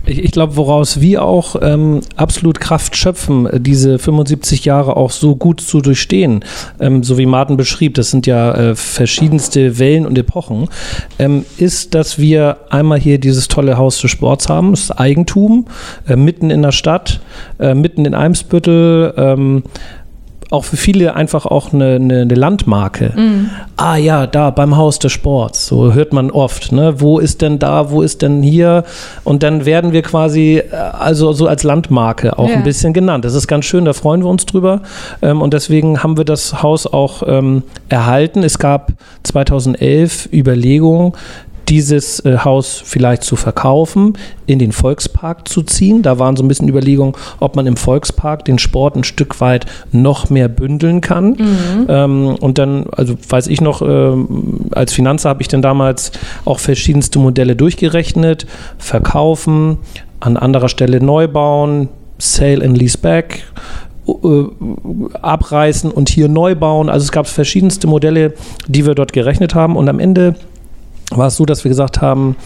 [0.06, 5.10] Ich, ich glaube, woraus wir auch ähm, absolut Kraft schöpfen, äh, diese 75 Jahre auch
[5.10, 6.44] so gut zu durchstehen,
[6.80, 10.68] ähm, so wie Martin beschrieb, das sind ja äh, verschiedenste Wellen und Epochen,
[11.18, 15.66] ähm, ist, dass wir einmal hier dieses tolle Haus des Sports haben, das Eigentum,
[16.08, 17.20] äh, mitten in der Stadt,
[17.58, 19.64] äh, mitten in Eimsbüttel, ähm,
[20.50, 23.12] auch für viele einfach auch eine, eine, eine Landmarke.
[23.16, 23.50] Mhm.
[23.76, 26.72] Ah ja, da beim Haus des Sports, so hört man oft.
[26.72, 27.00] Ne?
[27.00, 28.84] Wo ist denn da, wo ist denn hier?
[29.24, 32.56] Und dann werden wir quasi äh, also so als Landmarke auch ja.
[32.56, 33.24] ein bisschen genannt.
[33.24, 34.82] Das ist ganz schön, da freuen wir uns drüber.
[35.20, 38.42] Ähm, und deswegen haben wir das Haus auch ähm, erhalten.
[38.42, 38.92] Es gab
[39.24, 41.12] 2011 Überlegungen,
[41.68, 44.14] dieses äh, Haus vielleicht zu verkaufen,
[44.46, 46.02] in den Volkspark zu ziehen.
[46.02, 49.66] Da waren so ein bisschen Überlegungen, ob man im Volkspark den Sport ein Stück weit
[49.92, 51.30] noch mehr bündeln kann.
[51.30, 51.86] Mhm.
[51.88, 54.16] Ähm, und dann, also weiß ich noch, äh,
[54.72, 56.12] als Finanzer habe ich dann damals
[56.44, 58.46] auch verschiedenste Modelle durchgerechnet.
[58.78, 59.78] Verkaufen,
[60.20, 63.44] an anderer Stelle neu bauen, Sale and Lease Back
[64.06, 64.44] äh,
[65.20, 66.88] abreißen und hier neu bauen.
[66.88, 68.34] Also es gab verschiedenste Modelle,
[68.68, 69.76] die wir dort gerechnet haben.
[69.76, 70.36] Und am Ende
[71.10, 72.36] war es so, dass wir gesagt haben,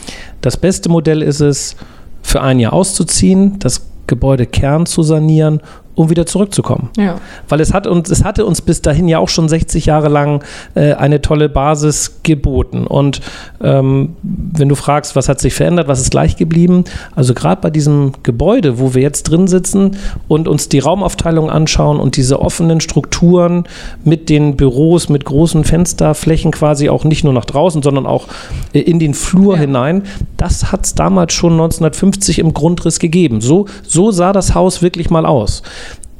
[0.40, 1.76] das beste Modell ist es,
[2.22, 5.60] für ein Jahr auszuziehen, das Gebäude Kern zu sanieren
[5.94, 6.90] um wieder zurückzukommen.
[6.96, 7.16] Ja.
[7.48, 10.42] Weil es, hat uns, es hatte uns bis dahin ja auch schon 60 Jahre lang
[10.74, 12.86] äh, eine tolle Basis geboten.
[12.86, 13.20] Und
[13.60, 17.70] ähm, wenn du fragst, was hat sich verändert, was ist gleich geblieben, also gerade bei
[17.70, 19.96] diesem Gebäude, wo wir jetzt drin sitzen
[20.28, 23.64] und uns die Raumaufteilung anschauen und diese offenen Strukturen
[24.04, 28.28] mit den Büros, mit großen Fensterflächen quasi auch nicht nur nach draußen, sondern auch
[28.72, 29.60] äh, in den Flur ja.
[29.60, 30.04] hinein,
[30.36, 33.40] das hat es damals schon 1950 im Grundriss gegeben.
[33.40, 35.62] So, so sah das Haus wirklich mal aus.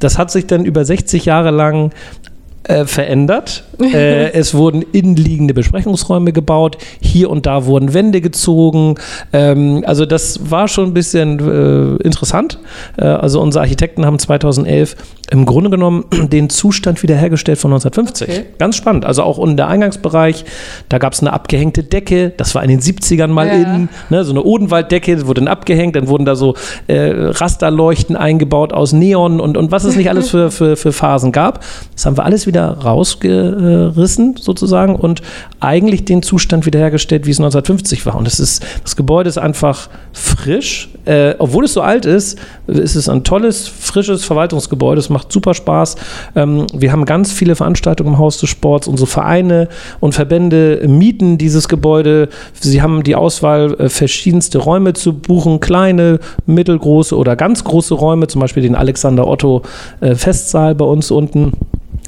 [0.01, 1.91] Das hat sich dann über 60 Jahre lang
[2.63, 3.63] äh, verändert.
[3.93, 6.77] äh, es wurden innenliegende Besprechungsräume gebaut.
[6.99, 8.95] Hier und da wurden Wände gezogen.
[9.33, 12.59] Ähm, also das war schon ein bisschen äh, interessant.
[12.97, 14.95] Äh, also unsere Architekten haben 2011
[15.31, 18.29] im Grunde genommen den Zustand wiederhergestellt von 1950.
[18.29, 18.45] Okay.
[18.59, 19.05] Ganz spannend.
[19.05, 20.45] Also auch unten der Eingangsbereich,
[20.89, 22.31] da gab es eine abgehängte Decke.
[22.35, 23.53] Das war in den 70ern mal ja.
[23.53, 23.89] in.
[24.09, 25.95] Ne, so eine Odenwalddecke, wurde dann abgehängt.
[25.95, 26.55] Dann wurden da so
[26.87, 31.31] äh, Rasterleuchten eingebaut aus Neon und, und was es nicht alles für, für, für Phasen
[31.31, 31.63] gab.
[31.95, 32.77] Das haben wir alles wieder
[33.71, 35.21] rausgerissen sozusagen und
[35.59, 38.15] eigentlich den Zustand wiederhergestellt, wie es 1950 war.
[38.15, 40.89] Und das ist, das Gebäude ist einfach frisch.
[41.05, 44.99] Äh, obwohl es so alt ist, ist es ein tolles, frisches Verwaltungsgebäude.
[44.99, 45.95] Es macht super Spaß.
[46.35, 48.87] Ähm, wir haben ganz viele Veranstaltungen im Haus des Sports.
[48.87, 49.67] Unsere Vereine
[49.99, 52.29] und Verbände mieten dieses Gebäude.
[52.59, 58.27] Sie haben die Auswahl, äh, verschiedenste Räume zu buchen, kleine, mittelgroße oder ganz große Räume,
[58.27, 59.63] zum Beispiel den Alexander Otto
[60.01, 61.53] äh, Festsaal bei uns unten.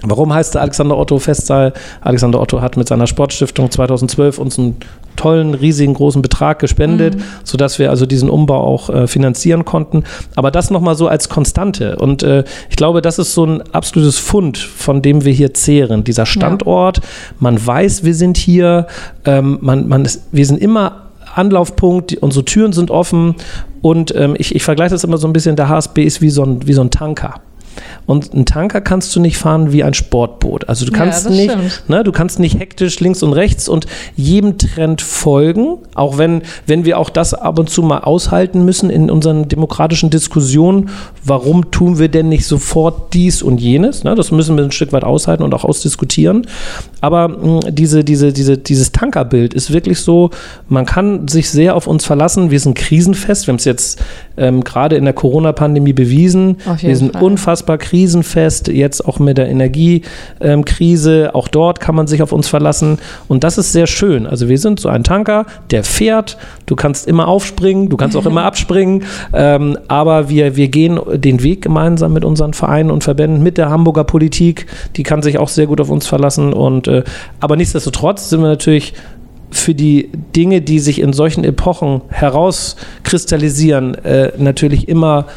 [0.06, 1.74] Warum heißt der Alexander Otto Festsaal?
[2.02, 4.78] Alexander Otto hat mit seiner Sportstiftung 2012 uns einen
[5.16, 7.24] tollen, riesigen, großen Betrag gespendet, mhm.
[7.44, 10.04] sodass wir also diesen Umbau auch äh, finanzieren konnten.
[10.36, 11.96] Aber das nochmal so als Konstante.
[11.98, 16.04] Und äh, ich glaube, das ist so ein absolutes Fund, von dem wir hier zehren.
[16.04, 17.04] Dieser Standort, ja.
[17.40, 18.88] man weiß, wir sind hier,
[19.26, 21.04] ähm, man, man ist, wir sind immer
[21.36, 23.36] Anlaufpunkt, unsere Türen sind offen
[23.82, 26.44] und ähm, ich, ich vergleiche das immer so ein bisschen, der HSB ist wie so
[26.44, 27.36] ein, wie so ein Tanker.
[28.06, 30.68] Und einen Tanker kannst du nicht fahren wie ein Sportboot.
[30.68, 34.58] Also du kannst ja, nicht, ne, du kannst nicht hektisch links und rechts und jedem
[34.58, 39.10] Trend folgen, auch wenn, wenn wir auch das ab und zu mal aushalten müssen in
[39.10, 40.90] unseren demokratischen Diskussionen.
[41.24, 44.04] Warum tun wir denn nicht sofort dies und jenes?
[44.04, 46.48] Ne, das müssen wir ein Stück weit aushalten und auch ausdiskutieren.
[47.02, 50.30] Aber mh, hm, diese, diese, diese, dieses Tankerbild ist wirklich so,
[50.68, 52.52] man kann sich sehr auf uns verlassen.
[52.52, 53.48] Wir sind krisenfest.
[53.48, 54.02] Wir haben es jetzt
[54.38, 56.58] ähm, gerade in der Corona-Pandemie bewiesen.
[56.80, 57.24] Wir sind Fall.
[57.24, 61.32] unfassbar krisenfest, jetzt auch mit der Energiekrise.
[61.34, 62.98] auch dort kann man sich auf uns verlassen.
[63.28, 64.26] Und das ist sehr schön.
[64.26, 66.38] Also wir sind so ein Tanker, der fährt.
[66.66, 69.04] Du kannst immer aufspringen, du kannst auch immer abspringen.
[69.34, 73.70] Ähm, aber wir, wir gehen den Weg gemeinsam mit unseren Vereinen und Verbänden, mit der
[73.70, 74.68] Hamburger Politik.
[74.96, 76.54] Die kann sich auch sehr gut auf uns verlassen.
[76.54, 77.04] Und, äh,
[77.40, 78.94] aber nichtsdestotrotz sind wir natürlich
[79.54, 85.28] für die Dinge, die sich in solchen Epochen herauskristallisieren, äh, natürlich immer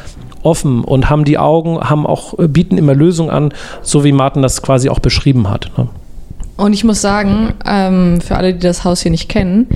[0.43, 4.41] offen und haben die Augen, haben auch, äh, bieten immer Lösungen an, so wie Martin
[4.41, 5.71] das quasi auch beschrieben hat.
[5.77, 5.87] Ne?
[6.57, 9.67] Und ich muss sagen, ähm, für alle, die das Haus hier nicht kennen,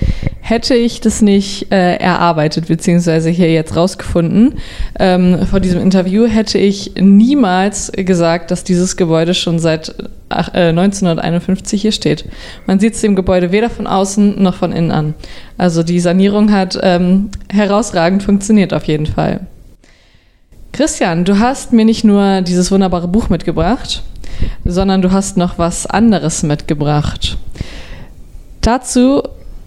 [0.41, 4.55] hätte ich das nicht äh, erarbeitet, beziehungsweise hier jetzt rausgefunden,
[4.99, 9.93] ähm, vor diesem Interview, hätte ich niemals gesagt, dass dieses Gebäude schon seit
[10.29, 12.25] ach, äh, 1951 hier steht.
[12.65, 15.13] Man sieht es dem Gebäude weder von außen noch von innen an.
[15.59, 19.41] Also die Sanierung hat ähm, herausragend funktioniert auf jeden Fall.
[20.71, 24.03] Christian, du hast mir nicht nur dieses wunderbare Buch mitgebracht,
[24.65, 27.37] sondern du hast noch was anderes mitgebracht.
[28.61, 29.23] Dazu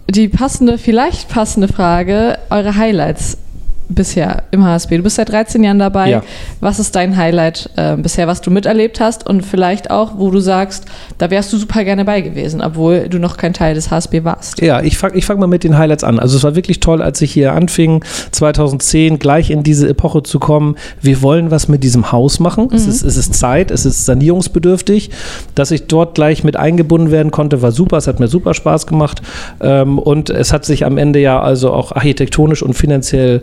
[0.08, 3.38] die passende, vielleicht passende Frage, eure Highlights
[3.88, 4.96] bisher im HSB.
[4.96, 6.10] Du bist seit 13 Jahren dabei.
[6.10, 6.22] Ja.
[6.60, 10.40] Was ist dein Highlight äh, bisher, was du miterlebt hast und vielleicht auch, wo du
[10.40, 10.84] sagst,
[11.18, 14.60] da wärst du super gerne bei gewesen, obwohl du noch kein Teil des HSB warst?
[14.60, 16.18] Ja, ich fange ich fang mal mit den Highlights an.
[16.18, 20.38] Also es war wirklich toll, als ich hier anfing, 2010 gleich in diese Epoche zu
[20.38, 20.76] kommen.
[21.00, 22.68] Wir wollen was mit diesem Haus machen.
[22.72, 25.10] Es, ist, es ist Zeit, es ist sanierungsbedürftig.
[25.54, 27.98] Dass ich dort gleich mit eingebunden werden konnte, war super.
[27.98, 29.22] Es hat mir super Spaß gemacht.
[29.60, 33.40] Ähm, und es hat sich am Ende ja also auch architektonisch und finanziell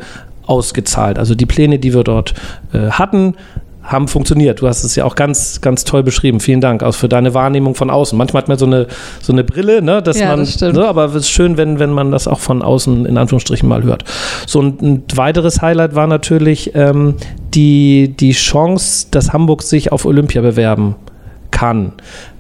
[0.52, 1.18] ausgezahlt.
[1.18, 2.34] Also die Pläne, die wir dort
[2.74, 3.36] äh, hatten,
[3.84, 4.62] haben funktioniert.
[4.62, 6.40] Du hast es ja auch ganz, ganz toll beschrieben.
[6.40, 8.16] Vielen Dank auch für deine Wahrnehmung von außen.
[8.18, 8.86] Manchmal hat man so eine,
[9.22, 10.76] so eine Brille, ne, dass Ja, man, das stimmt.
[10.76, 13.82] ne, aber es ist schön, wenn, wenn man das auch von außen in Anführungsstrichen mal
[13.84, 14.04] hört.
[14.46, 17.16] So ein, ein weiteres Highlight war natürlich ähm,
[17.56, 20.96] die, die Chance, dass Hamburg sich auf Olympia bewerben
[21.62, 21.91] kann.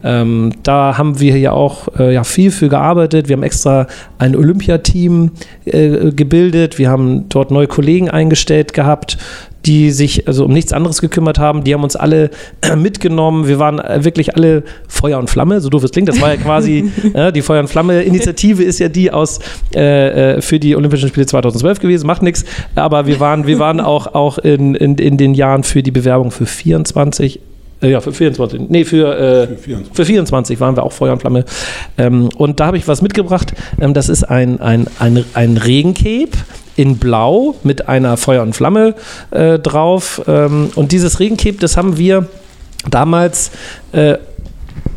[0.03, 3.29] Ähm, da haben wir ja auch äh, ja, viel für gearbeitet.
[3.29, 3.85] Wir haben extra
[4.17, 5.29] ein Olympiateam
[5.65, 6.79] äh, gebildet.
[6.79, 9.19] Wir haben dort neue Kollegen eingestellt gehabt,
[9.67, 11.63] die sich also um nichts anderes gekümmert haben.
[11.63, 12.31] Die haben uns alle
[12.61, 13.47] äh, mitgenommen.
[13.47, 16.09] Wir waren äh, wirklich alle Feuer und Flamme, so doof es klingt.
[16.09, 19.37] Das war ja quasi äh, die Feuer und Flamme-Initiative ist ja die aus
[19.75, 22.07] äh, äh, für die Olympischen Spiele 2012 gewesen.
[22.07, 22.43] Macht nichts.
[22.73, 26.31] Aber wir waren, wir waren auch, auch in, in, in den Jahren für die Bewerbung
[26.31, 27.50] für 24 äh,
[27.89, 28.69] ja, für 24.
[28.69, 29.95] Nee, für, äh, Für 24.
[29.95, 31.45] für 24 waren wir auch Feuer und Flamme.
[31.97, 33.53] Ähm, und da habe ich was mitgebracht.
[33.79, 36.31] Ähm, das ist ein, ein, ein, ein Regencape
[36.75, 38.95] in Blau mit einer Feuer und Flamme
[39.31, 40.21] äh, drauf.
[40.27, 42.27] Ähm, und dieses Regencape, das haben wir
[42.89, 43.51] damals
[43.91, 44.17] äh,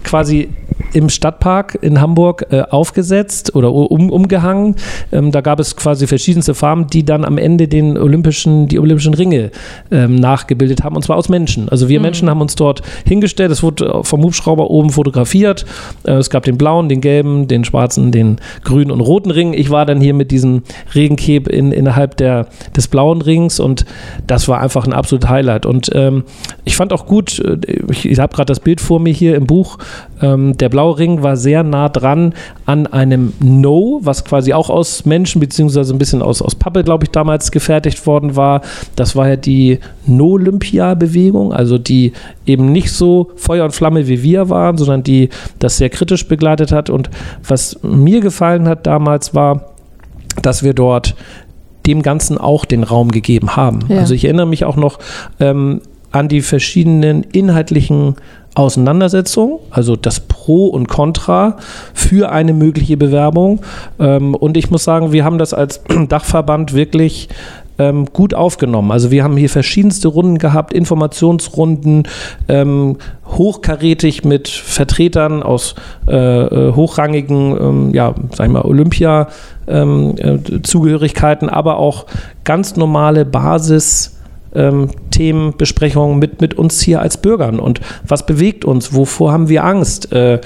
[0.03, 0.49] quasi
[0.93, 4.77] im Stadtpark in Hamburg äh, aufgesetzt oder um, umgehangen.
[5.13, 9.15] Ähm, da gab es quasi verschiedenste Farben, die dann am Ende den olympischen, die olympischen
[9.15, 9.51] Ringe
[9.91, 11.69] ähm, nachgebildet haben, und zwar aus Menschen.
[11.69, 15.65] Also wir Menschen haben uns dort hingestellt, es wurde vom Hubschrauber oben fotografiert.
[16.05, 19.55] Äh, es gab den blauen, den gelben, den schwarzen, den grünen und roten Ring.
[19.55, 20.63] Ich war dann hier mit diesem
[20.95, 23.85] Regenkeb in, innerhalb der, des blauen Rings und
[24.27, 25.67] das war einfach ein absolutes Highlight.
[25.67, 26.25] Und ähm,
[26.65, 27.59] ich fand auch gut, äh,
[27.91, 29.79] ich, ich habe gerade das Bild vor mir hier im Buch,
[30.23, 32.35] ähm, der blaue Ring war sehr nah dran
[32.67, 37.05] an einem No, was quasi auch aus Menschen beziehungsweise ein bisschen aus, aus Pappe, glaube
[37.05, 38.63] ich, damals gefertigt worden war.
[38.97, 42.13] Das war ja die No-Olympia-Bewegung, also die
[42.47, 46.73] eben nicht so Feuer und Flamme wie wir waren, sondern die das sehr kritisch begleitet
[46.73, 46.91] hat.
[46.91, 47.11] Und
[47.47, 49.75] was mir gefallen hat damals war,
[50.43, 51.15] dass wir dort
[51.87, 53.81] dem Ganzen auch den Raum gegeben haben.
[53.89, 53.99] Ja.
[53.99, 54.99] Also ich erinnere mich auch noch
[55.39, 55.81] ähm,
[56.13, 58.17] an die verschiedenen inhaltlichen
[58.55, 61.57] Auseinandersetzungen, also das Pro und Contra
[61.93, 63.61] für eine mögliche Bewerbung.
[63.99, 67.29] Ähm, und ich muss sagen, wir haben das als Dachverband wirklich
[67.79, 68.93] ähm, gut aufgenommen.
[68.93, 72.05] Also wir haben hier verschiedenste Runden gehabt, Informationsrunden,
[72.49, 75.75] ähm, hochkarätig mit Vertretern aus
[76.07, 79.29] äh, äh, hochrangigen, ähm, ja, ich mal, Olympia
[79.67, 82.07] ähm, äh, aber auch
[82.45, 84.14] ganz normale Basis
[84.55, 89.65] ähm, Themenbesprechungen mit, mit uns hier als Bürgern und was bewegt uns, wovor haben wir
[89.65, 90.41] Angst, äh,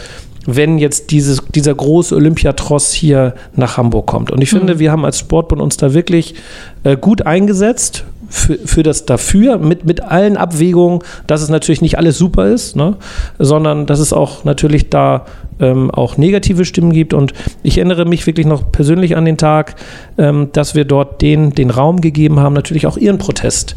[0.46, 4.30] wenn jetzt dieses, dieser große Olympiatross hier nach Hamburg kommt.
[4.30, 6.36] Und ich finde, wir haben als Sportbund uns da wirklich
[6.84, 11.98] äh, gut eingesetzt für, für das Dafür, mit, mit allen Abwägungen, dass es natürlich nicht
[11.98, 12.96] alles super ist, ne?
[13.38, 15.26] sondern dass es auch natürlich da
[15.60, 17.14] ähm, auch negative Stimmen gibt.
[17.14, 19.76] Und ich erinnere mich wirklich noch persönlich an den Tag,
[20.16, 23.76] ähm, dass wir dort den, den Raum gegeben haben, natürlich auch ihren Protest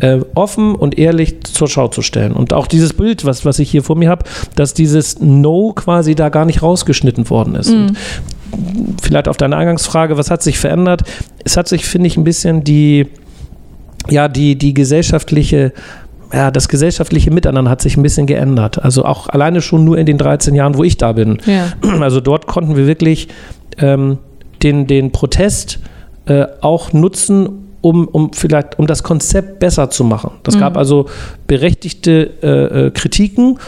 [0.00, 2.32] äh, offen und ehrlich zur Schau zu stellen.
[2.32, 4.24] Und auch dieses Bild, was, was ich hier vor mir habe,
[4.56, 7.70] dass dieses No quasi da gar nicht rausgeschnitten worden ist.
[7.70, 7.96] Und
[9.02, 11.02] vielleicht auf deine Eingangsfrage, was hat sich verändert?
[11.44, 13.06] Es hat sich, finde ich, ein bisschen die,
[14.08, 15.72] ja, die, die gesellschaftliche
[16.32, 18.82] ja, das gesellschaftliche Miteinander hat sich ein bisschen geändert.
[18.82, 21.38] Also auch alleine schon nur in den 13 Jahren, wo ich da bin.
[21.46, 21.68] Ja.
[22.00, 23.28] Also dort konnten wir wirklich
[23.78, 24.18] ähm,
[24.62, 25.80] den, den Protest
[26.26, 27.48] äh, auch nutzen,
[27.80, 30.32] um, um vielleicht um das Konzept besser zu machen.
[30.42, 30.60] Das mhm.
[30.60, 31.06] gab also
[31.46, 33.58] berechtigte äh, äh, Kritiken,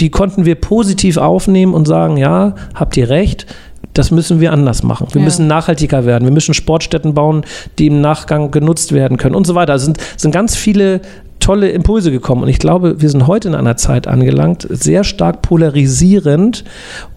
[0.00, 3.46] die konnten wir positiv aufnehmen und sagen, ja, habt ihr recht,
[3.92, 5.06] das müssen wir anders machen.
[5.12, 5.24] Wir ja.
[5.24, 6.24] müssen nachhaltiger werden.
[6.24, 7.44] Wir müssen Sportstätten bauen,
[7.78, 9.74] die im Nachgang genutzt werden können und so weiter.
[9.74, 11.00] Es sind, sind ganz viele
[11.40, 12.42] tolle Impulse gekommen.
[12.42, 16.64] Und ich glaube, wir sind heute in einer Zeit angelangt, sehr stark polarisierend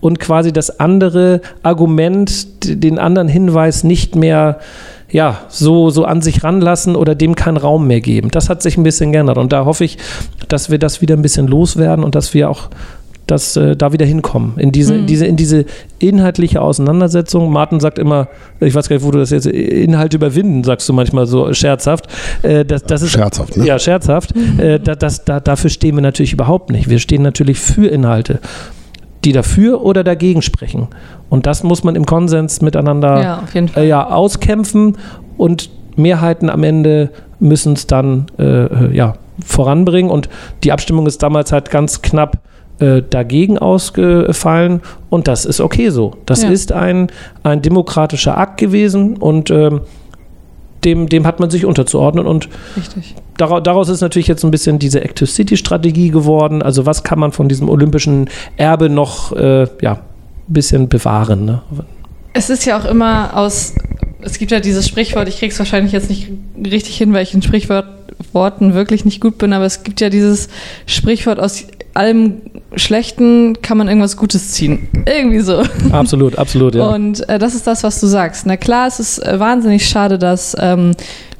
[0.01, 4.59] und quasi das andere Argument, den anderen Hinweis nicht mehr
[5.09, 8.29] ja, so, so an sich ranlassen oder dem keinen Raum mehr geben.
[8.29, 9.37] Das hat sich ein bisschen geändert.
[9.37, 9.97] Und da hoffe ich,
[10.49, 12.69] dass wir das wieder ein bisschen loswerden und dass wir auch
[13.27, 14.99] dass äh, da wieder hinkommen, in diese, mhm.
[15.01, 15.65] in diese, in diese
[15.99, 17.51] inhaltliche Auseinandersetzung.
[17.51, 20.93] Martin sagt immer, ich weiß gar nicht, wo du das jetzt, Inhalt überwinden, sagst du
[20.93, 22.07] manchmal so scherzhaft.
[22.41, 23.65] Äh, das, das ist, scherzhaft, ne?
[23.65, 24.35] Ja, scherzhaft.
[24.35, 24.59] Mhm.
[24.59, 26.89] Äh, das, das, da, dafür stehen wir natürlich überhaupt nicht.
[26.89, 28.39] Wir stehen natürlich für Inhalte,
[29.25, 30.87] die dafür oder dagegen sprechen.
[31.29, 33.43] Und das muss man im Konsens miteinander ja,
[33.75, 34.97] äh, ja, auskämpfen
[35.37, 37.09] und Mehrheiten am Ende
[37.39, 40.09] müssen es dann äh, äh, ja, voranbringen.
[40.09, 40.29] Und
[40.63, 42.37] die Abstimmung ist damals halt ganz knapp
[42.79, 46.13] äh, dagegen ausgefallen und das ist okay so.
[46.25, 46.49] Das ja.
[46.49, 47.07] ist ein,
[47.43, 49.81] ein demokratischer Akt gewesen und ähm,
[50.83, 52.49] dem, dem hat man sich unterzuordnen und
[53.37, 56.61] daraus, daraus ist natürlich jetzt ein bisschen diese Active City Strategie geworden.
[56.61, 59.99] Also was kann man von diesem olympischen Erbe noch äh, ja, ein
[60.47, 61.45] bisschen bewahren?
[61.45, 61.61] Ne?
[62.33, 63.73] Es ist ja auch immer aus,
[64.21, 66.29] es gibt ja dieses Sprichwort, ich kriege es wahrscheinlich jetzt nicht
[66.65, 70.49] richtig hin, weil ich in Sprichworten wirklich nicht gut bin, aber es gibt ja dieses
[70.85, 72.41] Sprichwort aus allem
[72.75, 74.87] Schlechten kann man irgendwas Gutes ziehen.
[75.05, 75.63] Irgendwie so.
[75.91, 76.87] Absolut, absolut, ja.
[76.87, 78.45] Und äh, das ist das, was du sagst.
[78.45, 80.91] Na klar, es ist äh, wahnsinnig schade, dass ähm,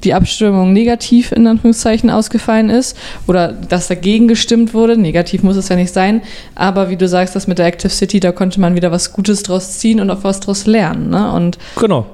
[0.08, 4.98] die Abstimmung negativ in Anführungszeichen ausgefallen ist oder dass dagegen gestimmt wurde.
[4.98, 6.22] Negativ muss es ja nicht sein.
[6.56, 9.44] Aber wie du sagst, das mit der Active City, da konnte man wieder was Gutes
[9.44, 11.10] draus ziehen und auch was draus lernen.
[11.10, 11.34] Ne?
[11.34, 12.06] Und genau.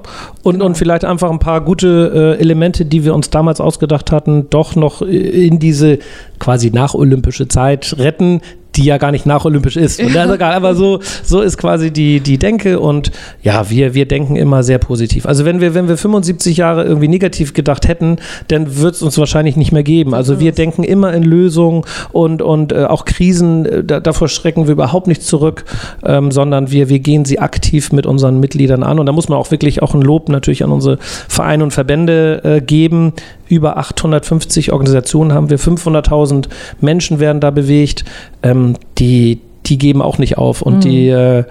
[0.42, 0.66] Und, genau.
[0.66, 4.74] und vielleicht einfach ein paar gute äh, Elemente, die wir uns damals ausgedacht hatten, doch
[4.74, 6.00] noch in diese
[6.40, 8.40] quasi nacholympische Zeit retten,
[8.76, 10.00] die ja gar nicht nacholympisch ist.
[10.00, 13.10] Und also, aber so, so ist quasi die, die Denke und
[13.42, 15.26] ja, wir, wir denken immer sehr positiv.
[15.26, 18.16] Also wenn wir, wenn wir 75 Jahre irgendwie negativ gedacht hätten,
[18.48, 20.14] dann wird es uns wahrscheinlich nicht mehr geben.
[20.14, 24.66] Also wir denken immer in Lösungen und, und äh, auch Krisen, äh, da, davor schrecken
[24.66, 25.64] wir überhaupt nicht zurück,
[26.04, 28.98] ähm, sondern wir, wir gehen sie aktiv mit unseren Mitgliedern an.
[28.98, 32.40] Und da muss man auch wirklich auch ein Lob natürlich an unsere Vereine und Verbände
[32.44, 33.12] äh, geben,
[33.48, 36.48] über 850 Organisationen haben wir, 500.000
[36.80, 38.04] Menschen werden da bewegt.
[38.42, 40.80] Ähm, die, die geben auch nicht auf und mhm.
[40.80, 41.44] die, äh,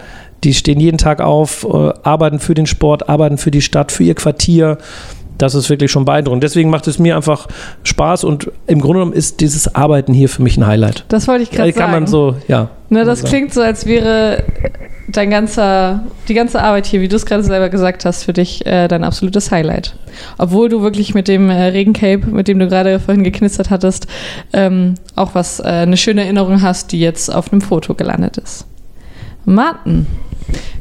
[0.43, 4.03] die stehen jeden Tag auf, äh, arbeiten für den Sport, arbeiten für die Stadt, für
[4.03, 4.77] ihr Quartier.
[5.37, 6.43] Das ist wirklich schon beeindruckend.
[6.43, 7.47] Deswegen macht es mir einfach
[7.83, 11.05] Spaß und im Grunde genommen ist dieses Arbeiten hier für mich ein Highlight.
[11.09, 11.79] Das wollte ich gerade sagen.
[11.79, 12.69] Kann man so, ja.
[12.89, 14.43] Ne, das klingt so, als wäre
[15.07, 18.65] dein ganzer, die ganze Arbeit hier, wie du es gerade selber gesagt hast, für dich
[18.65, 19.95] äh, dein absolutes Highlight.
[20.37, 24.07] Obwohl du wirklich mit dem äh, Regencape, mit dem du gerade vorhin geknistert hattest,
[24.53, 28.65] ähm, auch was äh, eine schöne Erinnerung hast, die jetzt auf einem Foto gelandet ist.
[29.45, 30.07] Martin,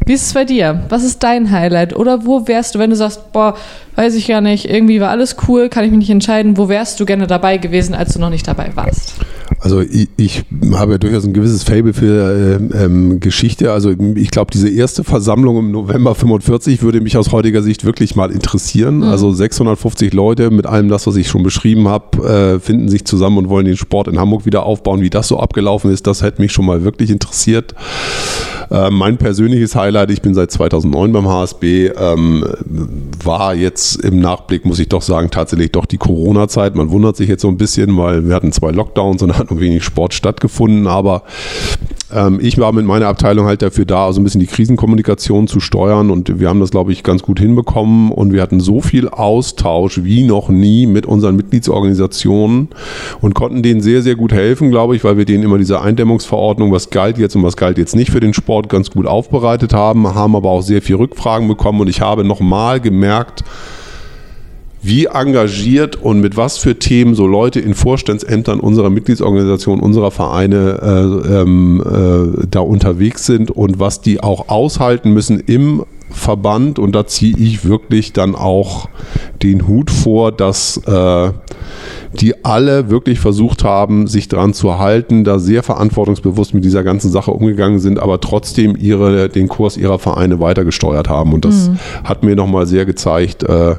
[0.07, 0.83] wie ist es bei dir?
[0.89, 1.95] Was ist dein Highlight?
[1.95, 3.57] Oder wo wärst du, wenn du sagst, boah,
[3.97, 6.99] weiß ich gar nicht, irgendwie war alles cool, kann ich mich nicht entscheiden, wo wärst
[6.99, 9.15] du gerne dabei gewesen, als du noch nicht dabei warst?
[9.63, 13.71] Also ich, ich habe ja durchaus ein gewisses Fable für äh, ähm, Geschichte.
[13.71, 18.17] Also ich glaube, diese erste Versammlung im November 45 würde mich aus heutiger Sicht wirklich
[18.17, 18.99] mal interessieren.
[18.99, 19.03] Mhm.
[19.05, 23.39] Also 650 Leute mit allem das, was ich schon beschrieben habe, äh, finden sich zusammen
[23.39, 25.01] und wollen den Sport in Hamburg wieder aufbauen.
[25.01, 27.73] Wie das so abgelaufen ist, das hätte mich schon mal wirklich interessiert.
[28.73, 32.45] Äh, mein persönliches Highlight, ich bin seit 2009 beim HSB, ähm,
[33.23, 36.75] war jetzt im Nachblick, muss ich doch sagen, tatsächlich doch die Corona-Zeit.
[36.75, 39.85] Man wundert sich jetzt so ein bisschen, weil wir hatten zwei Lockdowns und hat wenig
[39.85, 41.23] Sport stattgefunden, aber
[42.13, 45.61] ähm, ich war mit meiner Abteilung halt dafür da, also ein bisschen die Krisenkommunikation zu
[45.61, 49.09] steuern und wir haben das, glaube ich, ganz gut hinbekommen und wir hatten so viel
[49.09, 52.69] Austausch wie noch nie mit unseren Mitgliedsorganisationen
[53.21, 56.73] und konnten denen sehr, sehr gut helfen, glaube ich, weil wir denen immer diese Eindämmungsverordnung,
[56.73, 60.15] was galt jetzt und was galt jetzt nicht für den Sport, ganz gut aufbereitet haben,
[60.15, 63.45] haben aber auch sehr viel Rückfragen bekommen und ich habe nochmal gemerkt,
[64.83, 70.81] wie engagiert und mit was für Themen so Leute in Vorstandsämtern unserer Mitgliedsorganisation, unserer Vereine
[70.83, 76.81] äh, ähm, äh, da unterwegs sind und was die auch aushalten müssen im Verband.
[76.81, 78.89] Und da ziehe ich wirklich dann auch
[79.43, 81.31] den Hut vor, dass äh,
[82.21, 87.11] die alle wirklich versucht haben, sich daran zu halten, da sehr verantwortungsbewusst mit dieser ganzen
[87.11, 91.33] Sache umgegangen sind, aber trotzdem ihre, den Kurs ihrer Vereine weitergesteuert haben.
[91.33, 91.79] Und das mhm.
[92.05, 93.77] hat mir nochmal sehr gezeigt, äh,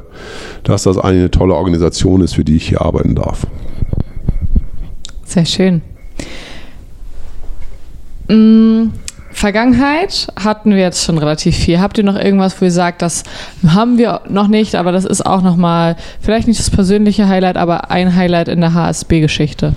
[0.64, 3.46] dass das eine tolle Organisation ist, für die ich hier arbeiten darf.
[5.24, 5.82] Sehr schön.
[8.28, 8.92] Mm,
[9.34, 11.80] Vergangenheit hatten wir jetzt schon relativ viel.
[11.80, 13.24] Habt ihr noch irgendwas, wo ihr sagt, das
[13.66, 17.90] haben wir noch nicht, aber das ist auch nochmal, vielleicht nicht das persönliche Highlight, aber
[17.90, 19.74] ein Highlight in der HSB-Geschichte?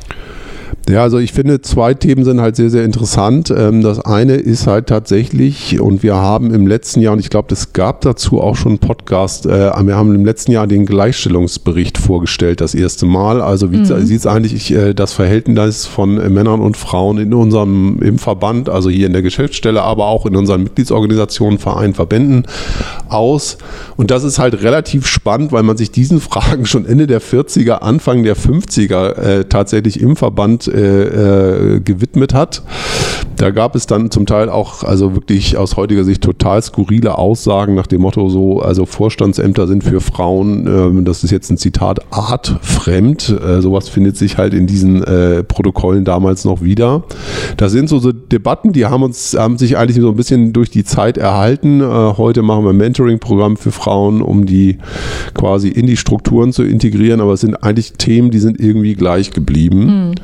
[0.89, 3.53] Ja, also ich finde, zwei Themen sind halt sehr, sehr interessant.
[3.55, 7.53] Ähm, das eine ist halt tatsächlich, und wir haben im letzten Jahr, und ich glaube,
[7.53, 11.97] es gab dazu auch schon einen Podcast, äh, wir haben im letzten Jahr den Gleichstellungsbericht
[11.97, 13.41] vorgestellt, das erste Mal.
[13.41, 14.05] Also wie mhm.
[14.05, 18.69] sieht es eigentlich äh, das Verhältnis von äh, Männern und Frauen in unserem, im Verband,
[18.69, 22.45] also hier in der Geschäftsstelle, aber auch in unseren Mitgliedsorganisationen, Vereinen, Verbänden
[23.09, 23.57] aus.
[23.97, 27.79] Und das ist halt relativ spannend, weil man sich diesen Fragen schon Ende der 40er,
[27.79, 32.61] Anfang der 50er äh, tatsächlich im Verband äh, äh, gewidmet hat.
[33.37, 37.75] Da gab es dann zum Teil auch, also wirklich aus heutiger Sicht total skurrile Aussagen
[37.75, 40.65] nach dem Motto so, also Vorstandsämter sind für Frauen,
[40.99, 43.29] äh, das ist jetzt ein Zitat, artfremd.
[43.29, 47.03] Äh, sowas findet sich halt in diesen äh, Protokollen damals noch wieder.
[47.57, 50.71] Das sind so, so Debatten, die haben uns, haben sich eigentlich so ein bisschen durch
[50.71, 51.81] die Zeit erhalten.
[51.81, 54.79] Äh, heute machen wir ein Mentoring-Programm für Frauen, um die
[55.35, 59.29] quasi in die Strukturen zu integrieren, aber es sind eigentlich Themen, die sind irgendwie gleich
[59.29, 60.09] geblieben.
[60.09, 60.15] Mhm.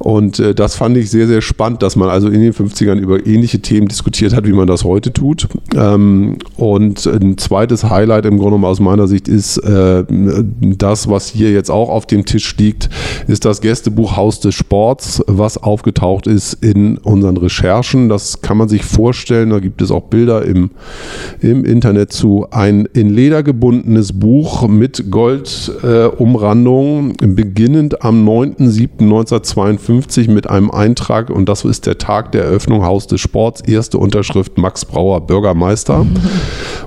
[0.00, 3.26] Und äh, das fand ich sehr, sehr spannend, dass man also in den 50ern über
[3.26, 5.48] ähnliche Themen diskutiert hat, wie man das heute tut.
[5.74, 11.52] Ähm, und ein zweites Highlight im Grunde aus meiner Sicht ist äh, das, was hier
[11.52, 12.90] jetzt auch auf dem Tisch liegt,
[13.26, 18.08] ist das Gästebuch Haus des Sports, was aufgetaucht ist in unseren Recherchen.
[18.08, 20.70] Das kann man sich vorstellen, da gibt es auch Bilder im,
[21.40, 22.46] im Internet zu.
[22.50, 31.30] Ein in Leder gebundenes Buch mit Goldumrandung, äh, beginnend am 9.7.1992 1952 mit einem Eintrag
[31.30, 36.06] und das ist der Tag der Eröffnung Haus des Sports, erste Unterschrift Max Brauer, Bürgermeister.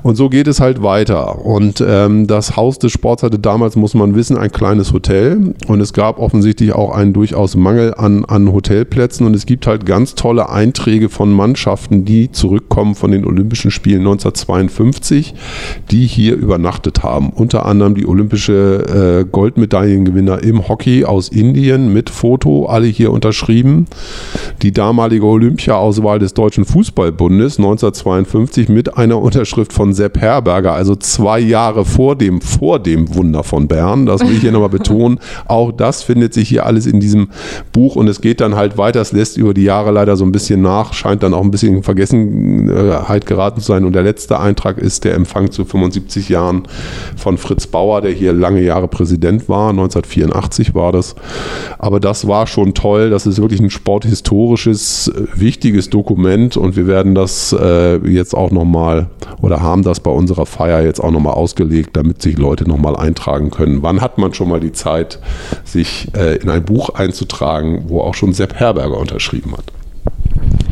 [0.03, 1.43] Und so geht es halt weiter.
[1.45, 5.81] Und ähm, das Haus des Sports hatte damals, muss man wissen, ein kleines Hotel und
[5.81, 10.15] es gab offensichtlich auch einen durchaus Mangel an, an Hotelplätzen und es gibt halt ganz
[10.15, 15.33] tolle Einträge von Mannschaften, die zurückkommen von den Olympischen Spielen 1952,
[15.91, 17.29] die hier übernachtet haben.
[17.29, 23.87] Unter anderem die olympische äh, Goldmedaillengewinner im Hockey aus Indien mit Foto, alle hier unterschrieben.
[24.61, 31.39] Die damalige Olympia-Auswahl des Deutschen Fußballbundes 1952 mit einer Unterschrift von Sepp Herberger, also zwei
[31.39, 34.05] Jahre vor dem, vor dem Wunder von Bern.
[34.05, 35.19] Das will ich hier nochmal betonen.
[35.45, 37.29] Auch das findet sich hier alles in diesem
[37.73, 39.01] Buch und es geht dann halt weiter.
[39.01, 41.75] Es lässt über die Jahre leider so ein bisschen nach, scheint dann auch ein bisschen
[41.75, 43.83] in Vergessenheit geraten zu sein.
[43.83, 46.63] Und der letzte Eintrag ist der Empfang zu 75 Jahren
[47.17, 49.69] von Fritz Bauer, der hier lange Jahre Präsident war.
[49.71, 51.15] 1984 war das.
[51.77, 53.09] Aber das war schon toll.
[53.09, 58.51] Das ist wirklich ein sporthistorisches, äh, wichtiges Dokument und wir werden das äh, jetzt auch
[58.51, 59.07] nochmal
[59.41, 63.51] oder haben das bei unserer Feier jetzt auch nochmal ausgelegt, damit sich Leute nochmal eintragen
[63.51, 63.82] können.
[63.82, 65.19] Wann hat man schon mal die Zeit,
[65.63, 69.65] sich äh, in ein Buch einzutragen, wo auch schon Sepp Herberger unterschrieben hat?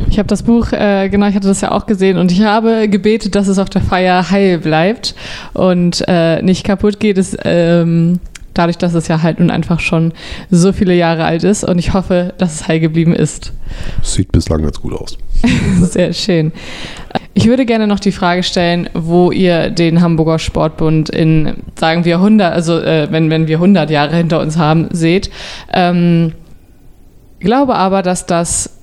[0.10, 2.88] Ich habe das Buch, äh, genau, ich hatte das ja auch gesehen und ich habe
[2.88, 5.16] gebetet, dass es auf der Feier heil bleibt
[5.54, 7.18] und äh, nicht kaputt geht.
[7.18, 8.20] Es, ähm,
[8.54, 10.14] dadurch, dass es ja halt nun einfach schon
[10.50, 13.54] so viele Jahre alt ist und ich hoffe, dass es heil geblieben ist.
[14.02, 15.18] Sieht bislang ganz gut aus.
[15.82, 16.52] Sehr schön.
[17.34, 22.16] Ich würde gerne noch die Frage stellen, wo ihr den Hamburger Sportbund in, sagen wir
[22.18, 25.30] 100, also äh, wenn, wenn wir 100 Jahre hinter uns haben, seht.
[25.72, 26.34] Ähm,
[27.40, 28.78] glaube aber, dass das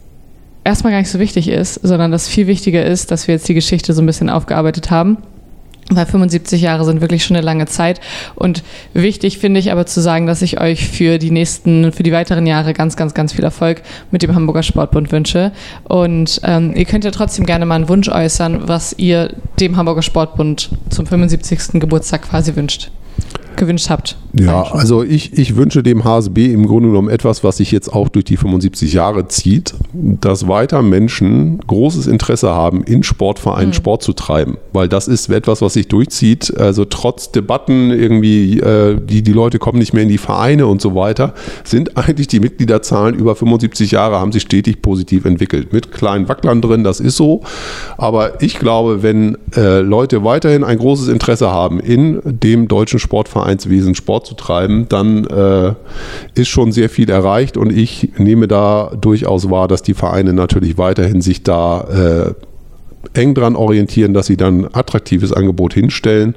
[0.64, 3.55] erstmal gar nicht so wichtig ist, sondern dass viel wichtiger ist, dass wir jetzt die
[3.55, 5.18] Geschichte so ein bisschen aufgearbeitet haben
[5.91, 8.01] weil 75 Jahre sind wirklich schon eine lange Zeit.
[8.34, 8.62] Und
[8.95, 12.47] wichtig finde ich aber zu sagen, dass ich euch für die nächsten, für die weiteren
[12.47, 15.53] Jahre ganz, ganz, ganz viel Erfolg mit dem Hamburger Sportbund wünsche.
[15.84, 20.03] Und ähm, ihr könnt ja trotzdem gerne mal einen Wunsch äußern, was ihr dem Hamburger
[20.03, 21.80] Sportbund zum 75.
[21.80, 22.91] Geburtstag quasi wünscht
[23.61, 24.17] gewünscht habt.
[24.33, 28.09] Ja, also ich, ich wünsche dem HSB im Grunde genommen etwas, was sich jetzt auch
[28.09, 33.75] durch die 75 Jahre zieht, dass weiter Menschen großes Interesse haben, in Sportvereinen mhm.
[33.75, 36.57] Sport zu treiben, weil das ist etwas, was sich durchzieht.
[36.59, 40.81] Also trotz Debatten irgendwie, äh, die, die Leute kommen nicht mehr in die Vereine und
[40.81, 41.35] so weiter,
[41.65, 45.73] sind eigentlich die Mitgliederzahlen über 75 Jahre haben sich stetig positiv entwickelt.
[45.73, 47.43] Mit kleinen Wacklern drin, das ist so.
[47.99, 53.49] Aber ich glaube, wenn äh, Leute weiterhin ein großes Interesse haben in dem deutschen Sportverein,
[53.51, 55.74] Vereinswesen Sport zu treiben, dann äh,
[56.34, 60.78] ist schon sehr viel erreicht und ich nehme da durchaus wahr, dass die Vereine natürlich
[60.78, 62.34] weiterhin sich da
[63.12, 66.36] äh, eng dran orientieren, dass sie dann ein attraktives Angebot hinstellen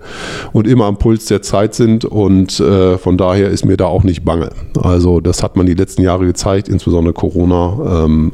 [0.53, 2.03] und immer am Puls der Zeit sind.
[2.05, 4.49] Und äh, von daher ist mir da auch nicht bange.
[4.81, 8.05] Also das hat man die letzten Jahre gezeigt, insbesondere Corona.
[8.05, 8.31] Ähm,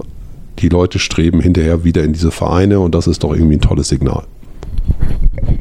[0.59, 3.89] die Leute streben hinterher wieder in diese Vereine und das ist doch irgendwie ein tolles
[3.89, 4.23] Signal.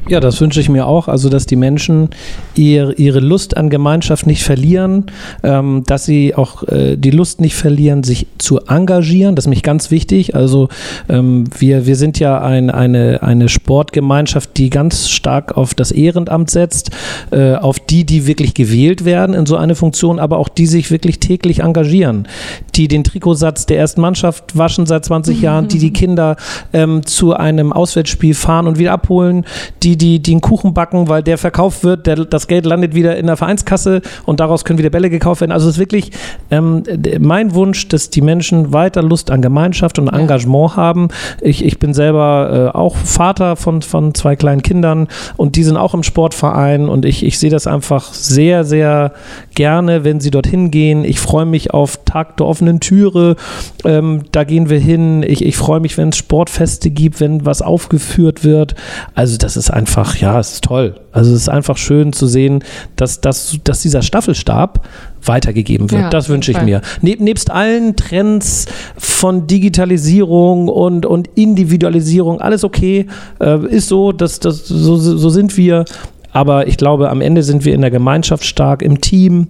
[0.08, 1.08] Ja, das wünsche ich mir auch.
[1.08, 2.08] Also, dass die Menschen
[2.54, 5.06] ihr, ihre Lust an Gemeinschaft nicht verlieren,
[5.42, 9.36] ähm, dass sie auch äh, die Lust nicht verlieren, sich zu engagieren.
[9.36, 10.34] Das ist mich ganz wichtig.
[10.34, 10.68] Also,
[11.10, 16.50] ähm, wir, wir sind ja ein, eine, eine Sportgemeinschaft, die ganz stark auf das Ehrenamt
[16.50, 16.90] setzt,
[17.30, 20.90] äh, auf die, die wirklich gewählt werden in so eine Funktion, aber auch die sich
[20.90, 22.26] wirklich täglich engagieren,
[22.74, 26.36] die den Trikotsatz der ersten Mannschaft waschen seit 20 Jahren, die die Kinder
[26.72, 29.44] ähm, zu einem Auswärtsspiel fahren und wieder abholen,
[29.82, 33.16] die, die, die einen Kuchen backen, weil der verkauft wird, der, das Geld landet wieder
[33.16, 35.52] in der Vereinskasse und daraus können wieder Bälle gekauft werden.
[35.52, 36.10] Also es ist wirklich
[36.50, 36.82] ähm,
[37.20, 40.18] mein Wunsch, dass die Menschen weiter Lust an Gemeinschaft und Ja.
[40.18, 41.08] Engagement haben.
[41.40, 45.76] Ich, ich bin selber äh, auch Vater von, von zwei kleinen Kindern und die sind
[45.76, 49.12] auch im Sportverein und ich, ich sehe das einfach sehr, sehr
[49.54, 51.04] gerne, wenn sie dorthin gehen.
[51.04, 53.36] Ich freue mich auf Tag der offenen Türe.
[53.84, 55.22] Ähm, da gehen wir hin.
[55.26, 58.74] Ich, ich freue mich, wenn es Sportfeste gibt, wenn was aufgeführt wird.
[59.14, 60.94] Also das ist einfach, ja, es ist toll.
[61.12, 62.64] Also es ist einfach schön zu sehen,
[62.96, 64.86] dass, dass, dass dieser Staffelstab
[65.24, 66.02] weitergegeben wird.
[66.02, 66.80] Ja, das wünsche ich mir.
[67.02, 73.06] Neb, nebst allen Trends von Digitalisierung und, und Individualisierung, alles okay,
[73.40, 75.84] äh, ist so, dass, dass, so, so sind wir.
[76.32, 79.48] Aber ich glaube, am Ende sind wir in der Gemeinschaft stark, im Team.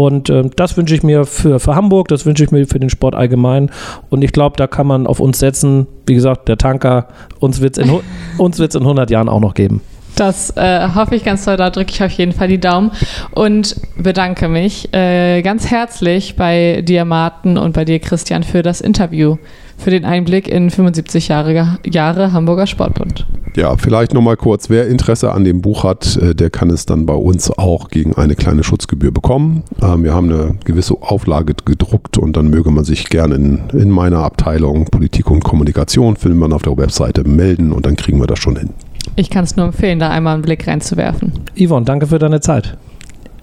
[0.00, 2.88] Und äh, das wünsche ich mir für, für Hamburg, das wünsche ich mir für den
[2.88, 3.70] Sport allgemein.
[4.08, 5.86] Und ich glaube, da kann man auf uns setzen.
[6.06, 8.00] Wie gesagt, der Tanker, uns wird es in, hu-
[8.38, 9.82] uns wird's in 100 Jahren auch noch geben.
[10.16, 11.58] Das äh, hoffe ich ganz toll.
[11.58, 12.92] Da drücke ich auf jeden Fall die Daumen
[13.32, 18.80] und bedanke mich äh, ganz herzlich bei dir, Martin, und bei dir, Christian, für das
[18.80, 19.36] Interview,
[19.80, 23.26] für den Einblick in 75 Jahre, Jahre Hamburger Sportbund.
[23.56, 27.06] Ja, vielleicht nochmal kurz, wer Interesse an dem Buch hat, äh, der kann es dann
[27.06, 29.64] bei uns auch gegen eine kleine Schutzgebühr bekommen.
[29.82, 33.90] Ähm, Wir haben eine gewisse Auflage gedruckt und dann möge man sich gerne in, in
[33.90, 38.26] meiner Abteilung Politik und Kommunikation, findet man auf der Webseite, melden und dann kriegen wir
[38.26, 38.70] das schon hin.
[39.16, 41.32] Ich kann es nur empfehlen, da einmal einen Blick reinzuwerfen.
[41.58, 42.76] Yvonne, danke für deine Zeit.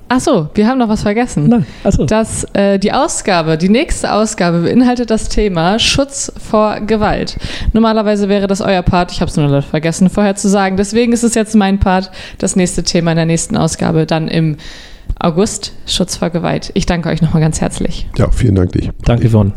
[0.10, 1.50] Achso, wir haben noch was vergessen.
[1.50, 2.06] Nein, achso.
[2.06, 7.38] dass äh, die Ausgabe, die nächste Ausgabe beinhaltet das Thema Schutz vor Gewalt.
[7.74, 10.78] Normalerweise wäre das euer Part, ich habe es nur vergessen vorher zu sagen.
[10.78, 14.58] Deswegen ist es jetzt mein Part, das nächste Thema in der nächsten Ausgabe, dann im
[15.20, 16.72] August, Schutz vor Gewalt.
[16.74, 18.08] Ich danke euch nochmal ganz herzlich.
[18.18, 18.92] Ja, vielen Dank dich.
[19.04, 19.54] Danke, Yvonne.